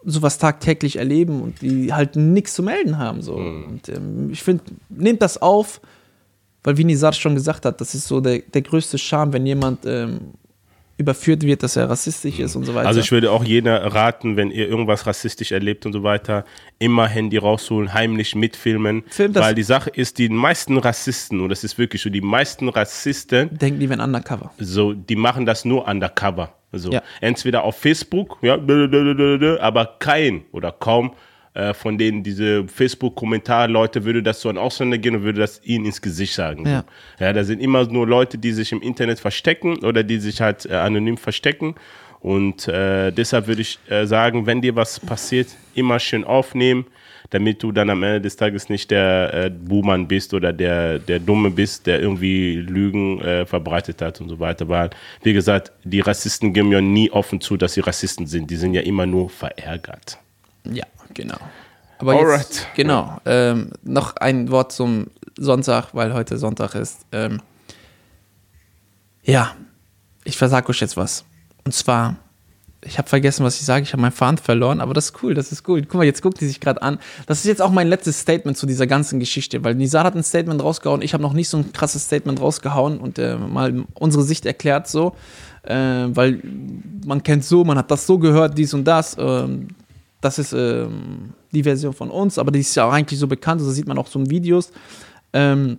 sowas 0.05 0.39
tagtäglich 0.39 0.97
erleben 0.97 1.43
und 1.43 1.61
die 1.63 1.93
halt 1.93 2.17
nichts 2.17 2.55
zu 2.55 2.63
melden 2.63 2.99
haben. 2.99 3.23
So. 3.23 3.35
Und 3.35 3.89
ähm, 3.89 4.31
ich 4.31 4.43
finde, 4.43 4.65
nehmt 4.89 5.21
das 5.21 5.41
auf, 5.43 5.81
weil 6.63 6.77
wie 6.79 6.85
Nizar 6.85 7.13
schon 7.13 7.35
gesagt 7.35 7.65
hat, 7.65 7.81
das 7.81 7.95
ist 7.95 8.07
so 8.09 8.21
der, 8.21 8.39
der 8.41 8.63
größte 8.63 8.99
Charme, 8.99 9.33
wenn 9.33 9.47
jemand 9.47 9.81
ähm, 9.85 10.35
überführt 10.99 11.43
wird, 11.43 11.63
dass 11.63 11.77
er 11.77 11.91
rassistisch 11.91 12.39
ist 12.39 12.57
und 12.57 12.65
so 12.65 12.75
weiter. 12.75 12.89
Also 12.89 13.01
ich 13.01 13.13
würde 13.13 13.31
auch 13.31 13.45
jeder 13.45 13.85
raten, 13.95 14.37
wenn 14.37 14.51
ihr 14.51 14.67
irgendwas 14.69 15.07
rassistisch 15.07 15.53
erlebt 15.53 15.85
und 15.85 15.93
so 15.93 16.03
weiter, 16.03 16.45
immer 16.79 17.07
Handy 17.07 17.37
rausholen, 17.37 17.93
heimlich 17.93 18.35
mitfilmen. 18.35 19.05
Film 19.09 19.33
das- 19.35 19.45
weil 19.45 19.55
die 19.55 19.63
Sache 19.63 19.91
ist, 19.91 20.19
die 20.19 20.29
meisten 20.31 20.79
Rassisten, 20.79 21.41
und 21.41 21.51
das 21.51 21.65
ist 21.65 21.77
wirklich 21.79 22.01
so, 22.03 22.09
die 22.09 22.23
meisten 22.23 22.69
Rassisten, 22.71 23.57
Denken 23.59 23.79
die, 23.81 23.91
wenn 23.91 24.01
undercover. 24.01 24.53
so, 24.59 24.95
die 24.95 25.17
machen 25.17 25.45
das 25.45 25.65
nur 25.67 25.87
undercover. 25.87 26.55
So, 26.73 26.91
Ja. 26.91 27.03
entweder 27.21 27.63
auf 27.65 27.77
Facebook, 27.77 28.39
ja, 28.43 28.55
aber 29.61 29.97
kein 29.99 30.45
oder 30.53 30.73
kaum 30.73 31.13
äh, 31.57 31.73
von 31.73 31.97
denen 31.97 32.23
diese 32.23 32.69
Facebook-Kommentar-Leute 32.69 34.05
würde 34.05 34.23
das 34.23 34.41
zu 34.41 34.51
einem 34.51 34.59
Ausländer 34.59 34.99
gehen 34.99 35.17
und 35.17 35.23
würde 35.23 35.41
das 35.41 35.63
ihnen 35.65 35.87
ins 35.87 36.03
Gesicht 36.03 36.35
sagen. 36.35 36.67
Ja. 36.67 36.85
So. 37.19 37.25
ja, 37.25 37.33
da 37.33 37.45
sind 37.45 37.63
immer 37.63 37.87
nur 37.87 38.07
Leute, 38.07 38.37
die 38.37 38.53
sich 38.53 38.73
im 38.73 38.83
Internet 38.83 39.21
verstecken 39.21 39.79
oder 39.79 40.03
die 40.03 40.19
sich 40.19 40.43
halt 40.43 40.67
äh, 40.67 40.75
anonym 40.75 41.17
verstecken. 41.17 41.75
Und 42.21 42.69
äh, 42.69 43.11
deshalb 43.11 43.47
würde 43.47 43.63
ich 43.63 43.79
äh, 43.89 44.05
sagen, 44.05 44.45
wenn 44.45 44.61
dir 44.61 44.77
was 44.77 45.01
passiert, 45.01 45.49
immer 45.75 45.99
schön 45.99 46.25
aufnehmen, 46.25 46.85
damit 47.31 47.63
du 47.63 47.73
dann 47.73 47.89
am 47.89 48.03
Ende 48.03 48.21
des 48.21 48.37
Tages 48.37 48.69
nicht 48.69 48.91
der 48.91 49.33
äh, 49.33 49.51
Buhmann 49.51 50.09
bist 50.09 50.35
oder 50.35 50.53
der, 50.53 50.99
der 50.99 51.21
Dumme 51.21 51.51
bist, 51.51 51.87
der 51.87 52.03
irgendwie 52.03 52.57
Lügen 52.57 53.47
verbreitet 53.47 54.03
hat 54.03 54.21
und 54.21 54.29
so 54.29 54.39
weiter. 54.39 54.69
Weil, 54.69 54.91
wie 55.23 55.33
gesagt, 55.33 55.73
die 55.85 56.01
Rassisten 56.01 56.53
geben 56.53 56.71
ja 56.71 56.83
nie 56.83 57.11
offen 57.11 57.41
zu, 57.41 57.57
dass 57.57 57.73
sie 57.73 57.81
Rassisten 57.81 58.27
sind. 58.27 58.51
Die 58.51 58.57
sind 58.57 58.75
ja 58.75 58.83
immer 58.83 59.07
nur 59.07 59.31
verärgert. 59.31 60.19
Ja, 60.71 60.85
genau. 61.17 61.39
Aber 61.99 62.13
Alright. 62.13 62.41
jetzt, 62.41 62.67
genau, 62.75 63.19
ähm, 63.25 63.71
noch 63.83 64.17
ein 64.17 64.51
Wort 64.51 64.73
zum 64.73 65.07
Sonntag, 65.39 65.95
weil 65.95 66.15
heute 66.15 66.39
Sonntag 66.39 66.75
ist. 66.75 67.01
Ähm, 67.13 67.41
ja, 69.23 69.57
ich 70.25 70.37
versag 70.37 70.69
euch 70.69 70.81
jetzt 70.81 70.97
was. 70.97 71.25
Und 71.65 71.73
zwar, 71.73 72.17
ich 72.83 72.99
habe 72.99 73.09
vergessen, 73.09 73.45
was 73.45 73.59
ich 73.59 73.65
sage. 73.65 73.83
Ich 73.83 73.93
habe 73.93 74.03
meinen 74.03 74.13
Faden 74.13 74.39
verloren, 74.39 74.81
aber 74.81 74.95
das 74.95 75.07
ist 75.07 75.23
cool, 75.23 75.35
das 75.35 75.53
ist 75.53 75.67
cool. 75.69 75.83
Guck 75.83 75.95
mal, 75.95 76.05
jetzt 76.05 76.23
guckt 76.23 76.41
die 76.41 76.47
sich 76.47 76.61
gerade 76.61 76.83
an. 76.83 76.99
Das 77.27 77.39
ist 77.39 77.47
jetzt 77.47 77.63
auch 77.63 77.71
mein 77.71 77.89
letztes 77.89 78.21
Statement 78.21 78.57
zu 78.57 78.67
dieser 78.67 78.87
ganzen 78.87 79.19
Geschichte, 79.19 79.65
weil 79.65 79.75
Nizar 79.75 80.05
hat 80.05 80.15
ein 80.15 80.23
Statement 80.23 80.63
rausgehauen. 80.63 81.03
Ich 81.03 81.15
habe 81.15 81.23
noch 81.23 81.33
nicht 81.33 81.49
so 81.49 81.57
ein 81.57 81.73
krasses 81.73 82.05
Statement 82.05 82.41
rausgehauen 82.41 82.99
und 82.99 83.19
äh, 83.19 83.37
mal 83.37 83.85
unsere 83.95 84.23
Sicht 84.23 84.47
erklärt 84.47 84.87
so. 84.87 85.17
Äh, 85.63 85.75
weil 85.75 86.41
man 87.05 87.23
kennt 87.23 87.45
so, 87.45 87.65
man 87.65 87.79
hat 87.79 87.91
das 87.91 88.07
so 88.07 88.19
gehört, 88.19 88.57
dies 88.57 88.75
und 88.75 88.85
das. 88.85 89.17
Ähm, 89.19 89.69
das 90.27 90.41
ist 90.41 90.53
ähm, 90.53 91.35
die 91.53 91.63
Version 91.63 91.93
von 91.93 92.11
uns, 92.11 92.37
aber 92.37 92.51
die 92.51 92.59
ist 92.59 92.75
ja 92.75 92.87
auch 92.89 92.93
eigentlich 92.93 93.21
so 93.21 93.29
bekannt, 93.29 93.61
das 93.61 93.69
sieht 93.75 93.87
man 93.87 93.97
auch 93.97 94.09
so 94.09 94.19
in 94.19 94.29
Videos. 94.29 94.73
Ähm, 95.33 95.79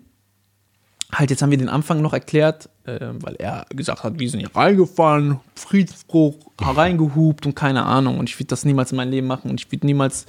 halt, 1.11 1.29
jetzt 1.29 1.41
haben 1.41 1.51
wir 1.51 1.57
den 1.57 1.67
Anfang 1.67 2.01
noch 2.01 2.13
erklärt, 2.13 2.69
äh, 2.85 3.09
weil 3.19 3.35
er 3.35 3.65
gesagt 3.69 4.03
hat, 4.03 4.17
wir 4.19 4.29
sind 4.29 4.39
hier 4.39 4.55
reingefallen, 4.55 5.41
Friedensbruch, 5.55 6.35
reingehupt 6.61 7.45
und 7.45 7.55
keine 7.55 7.83
Ahnung. 7.83 8.19
Und 8.19 8.29
ich 8.29 8.39
würde 8.39 8.47
das 8.47 8.63
niemals 8.63 8.91
in 8.91 8.97
meinem 8.97 9.11
Leben 9.11 9.27
machen 9.27 9.51
und 9.51 9.59
ich 9.59 9.69
würde 9.69 9.85
niemals 9.85 10.25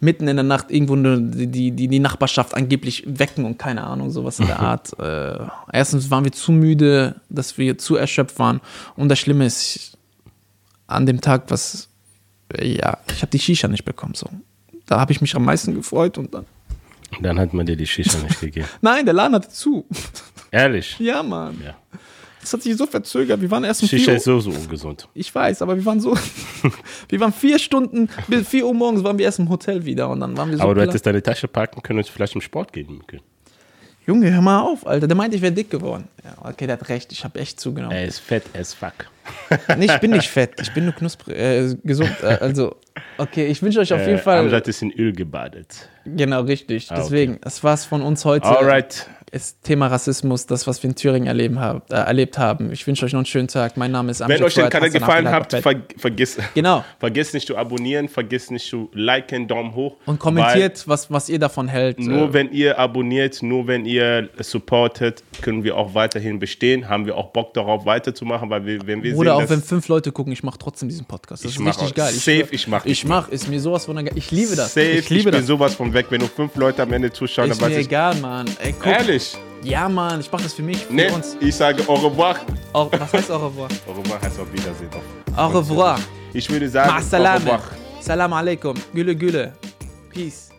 mitten 0.00 0.26
in 0.26 0.36
der 0.36 0.44
Nacht 0.44 0.72
irgendwo 0.72 0.94
eine, 0.94 1.20
die, 1.20 1.70
die, 1.70 1.86
die 1.88 1.98
Nachbarschaft 2.00 2.54
angeblich 2.54 3.04
wecken 3.06 3.44
und 3.44 3.56
keine 3.56 3.84
Ahnung, 3.84 4.10
sowas 4.10 4.40
in 4.40 4.46
der 4.46 4.58
Art. 4.58 4.98
Äh, 4.98 5.46
erstens 5.72 6.10
waren 6.10 6.24
wir 6.24 6.32
zu 6.32 6.50
müde, 6.50 7.20
dass 7.30 7.56
wir 7.56 7.78
zu 7.78 7.94
erschöpft 7.94 8.40
waren. 8.40 8.60
Und 8.96 9.08
das 9.08 9.20
Schlimme 9.20 9.46
ist, 9.46 9.96
an 10.88 11.06
dem 11.06 11.20
Tag, 11.20 11.44
was, 11.48 11.88
ja, 12.60 12.98
ich 13.08 13.22
habe 13.22 13.30
die 13.30 13.38
Shisha 13.38 13.68
nicht 13.68 13.84
bekommen. 13.84 14.14
So. 14.14 14.28
Da 14.86 15.00
habe 15.00 15.12
ich 15.12 15.20
mich 15.20 15.34
am 15.34 15.44
meisten 15.44 15.74
gefreut 15.74 16.18
und 16.18 16.34
dann. 16.34 16.46
Dann 17.20 17.38
hat 17.38 17.54
man 17.54 17.64
dir 17.66 17.76
die 17.76 17.86
Shisha 17.86 18.18
nicht 18.18 18.40
gegeben. 18.40 18.66
Nein, 18.80 19.04
der 19.04 19.14
Laden 19.14 19.34
hatte 19.34 19.48
zu. 19.48 19.86
Ehrlich? 20.50 20.98
Ja, 20.98 21.22
Mann. 21.22 21.60
Ja. 21.64 21.76
Das 22.40 22.52
hat 22.52 22.62
sich 22.62 22.76
so 22.76 22.86
verzögert. 22.86 23.40
Wir 23.40 23.50
waren 23.50 23.64
erst 23.64 23.82
um 23.82 23.88
Shisha 23.88 24.04
4 24.04 24.16
ist 24.16 24.24
so, 24.24 24.40
so 24.40 24.50
ungesund. 24.50 25.08
Ich 25.14 25.34
weiß, 25.34 25.62
aber 25.62 25.76
wir 25.76 25.84
waren 25.86 26.00
so. 26.00 26.16
wir 27.08 27.20
waren 27.20 27.32
vier 27.32 27.58
Stunden, 27.58 28.08
bis 28.28 28.48
4 28.48 28.66
Uhr 28.66 28.74
morgens 28.74 29.02
waren 29.02 29.16
wir 29.16 29.24
erst 29.24 29.38
im 29.38 29.48
Hotel 29.48 29.84
wieder 29.84 30.10
und 30.10 30.20
dann 30.20 30.36
waren 30.36 30.50
wir 30.50 30.58
so. 30.58 30.62
Aber 30.64 30.74
du 30.74 30.82
hättest 30.82 31.06
deine 31.06 31.22
Tasche 31.22 31.48
packen 31.48 31.82
können 31.82 32.00
und 32.00 32.08
vielleicht 32.08 32.34
im 32.34 32.40
Sport 32.40 32.72
gehen 32.72 33.02
können. 33.06 33.22
Junge, 34.06 34.32
hör 34.32 34.40
mal 34.42 34.60
auf, 34.60 34.86
Alter. 34.86 35.06
Der 35.06 35.16
meinte, 35.16 35.36
ich 35.36 35.42
wäre 35.42 35.52
dick 35.52 35.70
geworden. 35.70 36.08
Ja, 36.22 36.34
okay, 36.50 36.66
der 36.66 36.78
hat 36.78 36.88
recht. 36.88 37.10
Ich 37.12 37.24
habe 37.24 37.38
echt 37.40 37.58
zugenommen. 37.58 37.96
Er 37.96 38.04
ist 38.04 38.18
fett 38.18 38.44
as 38.58 38.74
fuck. 38.74 38.92
Nee, 39.78 39.86
ich 39.86 39.98
bin 40.00 40.10
nicht 40.10 40.28
fett. 40.30 40.60
Ich 40.60 40.72
bin 40.74 40.84
nur 40.84 40.92
knusprig, 40.94 41.34
äh, 41.36 41.74
gesund. 41.82 42.10
Äh, 42.22 42.26
also, 42.40 42.76
okay, 43.16 43.46
ich 43.46 43.62
wünsche 43.62 43.80
euch 43.80 43.92
auf 43.94 44.00
jeden 44.00 44.14
Äh, 44.18 44.18
Fall. 44.18 44.40
Amjad 44.40 44.68
ist 44.68 44.82
in 44.82 44.92
Öl 44.92 45.12
gebadet. 45.12 45.88
Genau, 46.04 46.42
richtig. 46.42 46.90
Ah, 46.90 46.94
okay. 46.94 47.02
Deswegen, 47.04 47.38
das 47.40 47.64
war's 47.64 47.86
von 47.86 48.02
uns 48.02 48.24
heute. 48.26 48.46
Alright. 48.46 49.08
Ist 49.34 49.64
Thema 49.64 49.88
Rassismus, 49.88 50.46
das, 50.46 50.64
was 50.68 50.80
wir 50.84 50.90
in 50.90 50.94
Thüringen 50.94 51.26
erleben 51.26 51.58
hab, 51.58 51.90
äh, 51.92 51.96
erlebt 51.96 52.38
haben. 52.38 52.70
Ich 52.70 52.86
wünsche 52.86 53.04
euch 53.04 53.12
noch 53.12 53.18
einen 53.18 53.26
schönen 53.26 53.48
Tag. 53.48 53.76
Mein 53.76 53.90
Name 53.90 54.12
ist 54.12 54.20
Wenn 54.20 54.26
Amjad 54.26 54.42
euch 54.42 54.54
der 54.54 54.68
Kanal 54.68 54.90
gefallen 54.90 55.28
hat, 55.28 55.50
ver 55.52 55.74
vergiss, 55.96 56.38
Genau. 56.54 56.84
vergiss 57.00 57.32
nicht 57.34 57.48
zu 57.48 57.56
abonnieren, 57.56 58.08
vergiss 58.08 58.52
nicht 58.52 58.64
zu 58.68 58.90
liken, 58.92 59.48
Daumen 59.48 59.74
hoch. 59.74 59.96
Und 60.06 60.20
kommentiert, 60.20 60.86
was, 60.86 61.10
was 61.10 61.28
ihr 61.28 61.40
davon 61.40 61.66
hält. 61.66 61.98
Nur 61.98 62.28
Äh, 62.28 62.32
wenn 62.32 62.52
ihr 62.52 62.78
abonniert, 62.78 63.42
nur 63.42 63.66
wenn 63.66 63.86
ihr 63.86 64.28
supportet, 64.38 65.24
können 65.42 65.64
wir 65.64 65.76
auch 65.76 65.94
weiterhin 65.94 66.38
bestehen. 66.38 66.88
Haben 66.88 67.06
wir 67.06 67.16
auch 67.16 67.30
Bock 67.32 67.54
darauf 67.54 67.84
weiterzumachen, 67.86 68.48
weil 68.50 68.64
wir, 68.64 68.86
wenn 68.86 69.02
wir 69.02 69.16
Oder 69.16 69.36
sehen, 69.36 69.44
auch 69.46 69.50
wenn 69.50 69.62
fünf 69.62 69.88
Leute 69.88 70.12
gucken, 70.12 70.32
ich 70.32 70.44
mache 70.44 70.58
trotzdem 70.58 70.88
diesen 70.88 71.06
Podcast. 71.06 71.44
Das 71.44 71.50
Ich 71.50 71.58
ist 71.58 71.66
richtig 71.66 71.94
geil. 71.96 72.12
safe, 72.12 72.46
ich 72.52 72.68
mach 72.68 72.84
Ich 72.84 73.02
nicht 73.02 73.08
mach, 73.08 73.28
ist 73.30 73.48
mir 73.48 73.58
sowas 73.60 73.84
von. 73.86 73.98
Ich 74.14 74.30
liebe 74.30 74.54
das. 74.54 74.74
safe, 74.74 74.86
ich 74.86 75.10
liebe 75.10 75.32
bin 75.32 75.40
das. 75.40 75.46
sowas 75.48 75.74
von 75.74 75.92
weg, 75.92 76.06
wenn 76.10 76.20
nur 76.20 76.28
fünf 76.28 76.54
Leute 76.54 76.82
am 76.84 76.92
Ende 76.92 77.12
zuschauen, 77.12 77.50
ist 77.50 77.60
dann 77.60 77.68
mir 77.70 77.74
weiß 77.76 77.80
ich. 77.82 77.88
egal, 77.88 78.14
Mann. 78.20 78.46
Ey, 78.60 78.72
guck. 78.78 78.86
Ehrlich? 78.86 79.23
Ja, 79.62 79.88
Mann, 79.88 80.20
ich 80.20 80.30
mach 80.30 80.40
das 80.42 80.52
für 80.52 80.62
mich, 80.62 80.78
für 80.84 80.92
Ne, 80.92 81.10
uns. 81.12 81.36
ich 81.40 81.54
sage 81.54 81.82
au 81.88 81.94
revoir. 81.94 82.36
Au, 82.72 82.90
was 82.92 83.12
heißt 83.12 83.30
au 83.30 83.38
revoir? 83.46 83.68
Au 83.86 83.92
revoir 83.92 84.20
heißt 84.20 84.38
auf 84.38 84.52
Wiedersehen. 84.52 84.90
Au 85.36 85.48
revoir. 85.48 85.98
Ich 86.32 86.50
würde 86.50 86.68
sagen, 86.68 86.90
Ma 86.90 86.98
au 86.98 87.34
revoir. 87.36 87.60
Salam 88.00 88.32
alaikum. 88.32 88.74
Güle 88.92 89.14
güle. 89.16 89.52
Peace. 90.10 90.50